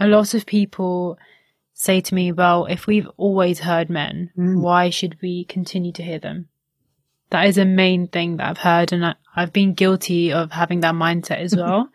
[0.00, 1.18] A lot of people
[1.74, 4.60] say to me, well, if we've always heard men, mm.
[4.60, 6.48] why should we continue to hear them?
[7.30, 10.80] That is a main thing that I've heard, and I, have been guilty of having
[10.80, 11.90] that mindset as well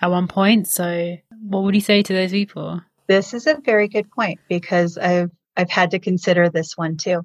[0.00, 0.68] at one point.
[0.68, 2.80] So, what would you say to those people?
[3.06, 7.22] This is a very good point because I've I've had to consider this one too,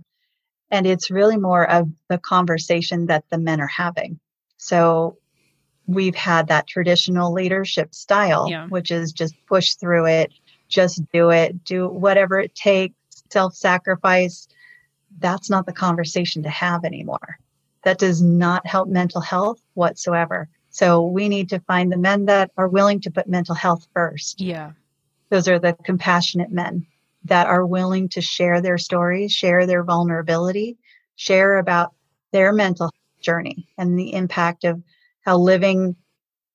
[0.71, 4.19] and it's really more of the conversation that the men are having.
[4.57, 5.17] So,
[5.85, 8.67] we've had that traditional leadership style, yeah.
[8.67, 10.31] which is just push through it,
[10.67, 12.95] just do it, do whatever it takes,
[13.29, 14.47] self sacrifice.
[15.19, 17.37] That's not the conversation to have anymore.
[17.83, 20.49] That does not help mental health whatsoever.
[20.73, 24.41] So we need to find the men that are willing to put mental health first.
[24.41, 24.71] Yeah.
[25.29, 26.87] Those are the compassionate men
[27.25, 30.77] that are willing to share their stories, share their vulnerability,
[31.15, 31.93] share about
[32.31, 32.89] their mental
[33.21, 34.81] journey and the impact of
[35.21, 35.95] how living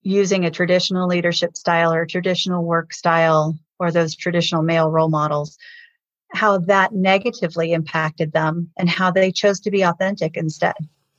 [0.02, 5.56] using a traditional leadership style or traditional work style or those traditional male role models,
[6.32, 10.74] how that negatively impacted them and how they chose to be authentic instead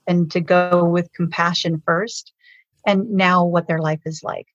[0.06, 2.34] and to go with compassion first
[2.86, 4.48] and now what their life is like.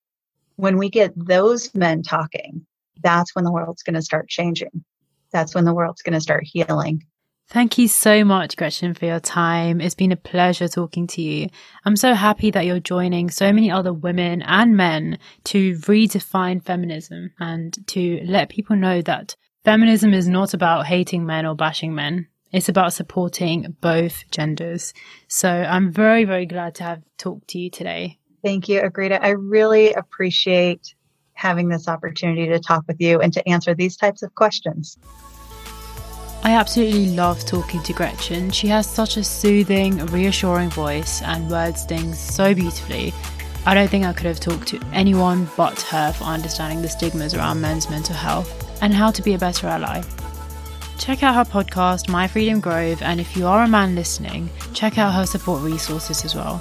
[0.57, 2.67] When we get those men talking,
[3.03, 4.85] that's when the world's going to start changing.
[5.33, 7.05] That's when the world's going to start healing.
[7.49, 9.81] Thank you so much, Gretchen, for your time.
[9.81, 11.49] It's been a pleasure talking to you.
[11.85, 17.33] I'm so happy that you're joining so many other women and men to redefine feminism
[17.39, 22.29] and to let people know that feminism is not about hating men or bashing men.
[22.55, 24.95] It's about supporting both genders.
[25.27, 28.21] So I'm very, very glad to have talked to you today.
[28.45, 29.19] Thank you, Agrita.
[29.21, 30.95] I really appreciate
[31.33, 34.97] having this opportunity to talk with you and to answer these types of questions.
[36.45, 38.53] I absolutely love talking to Gretchen.
[38.53, 43.13] She has such a soothing, reassuring voice and words things so beautifully.
[43.67, 47.35] I don't think I could have talked to anyone but her for understanding the stigmas
[47.35, 50.05] around men's mental health and how to be a better ally.
[50.99, 54.99] Check out her podcast, My Freedom Grove, and if you are a man listening, check
[54.99, 56.59] out her support resources as well.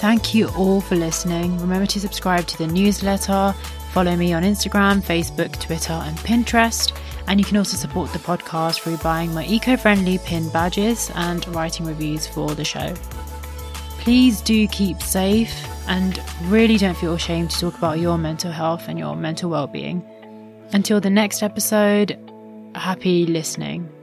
[0.00, 1.58] Thank you all for listening.
[1.58, 3.54] Remember to subscribe to the newsletter,
[3.92, 6.92] follow me on Instagram, Facebook, Twitter, and Pinterest
[7.28, 11.46] and you can also support the podcast through buying my eco friendly pin badges and
[11.54, 12.94] writing reviews for the show.
[13.98, 18.88] Please do keep safe and really don't feel ashamed to talk about your mental health
[18.88, 20.04] and your mental well being.
[20.72, 22.18] Until the next episode,
[22.76, 23.95] happy listening.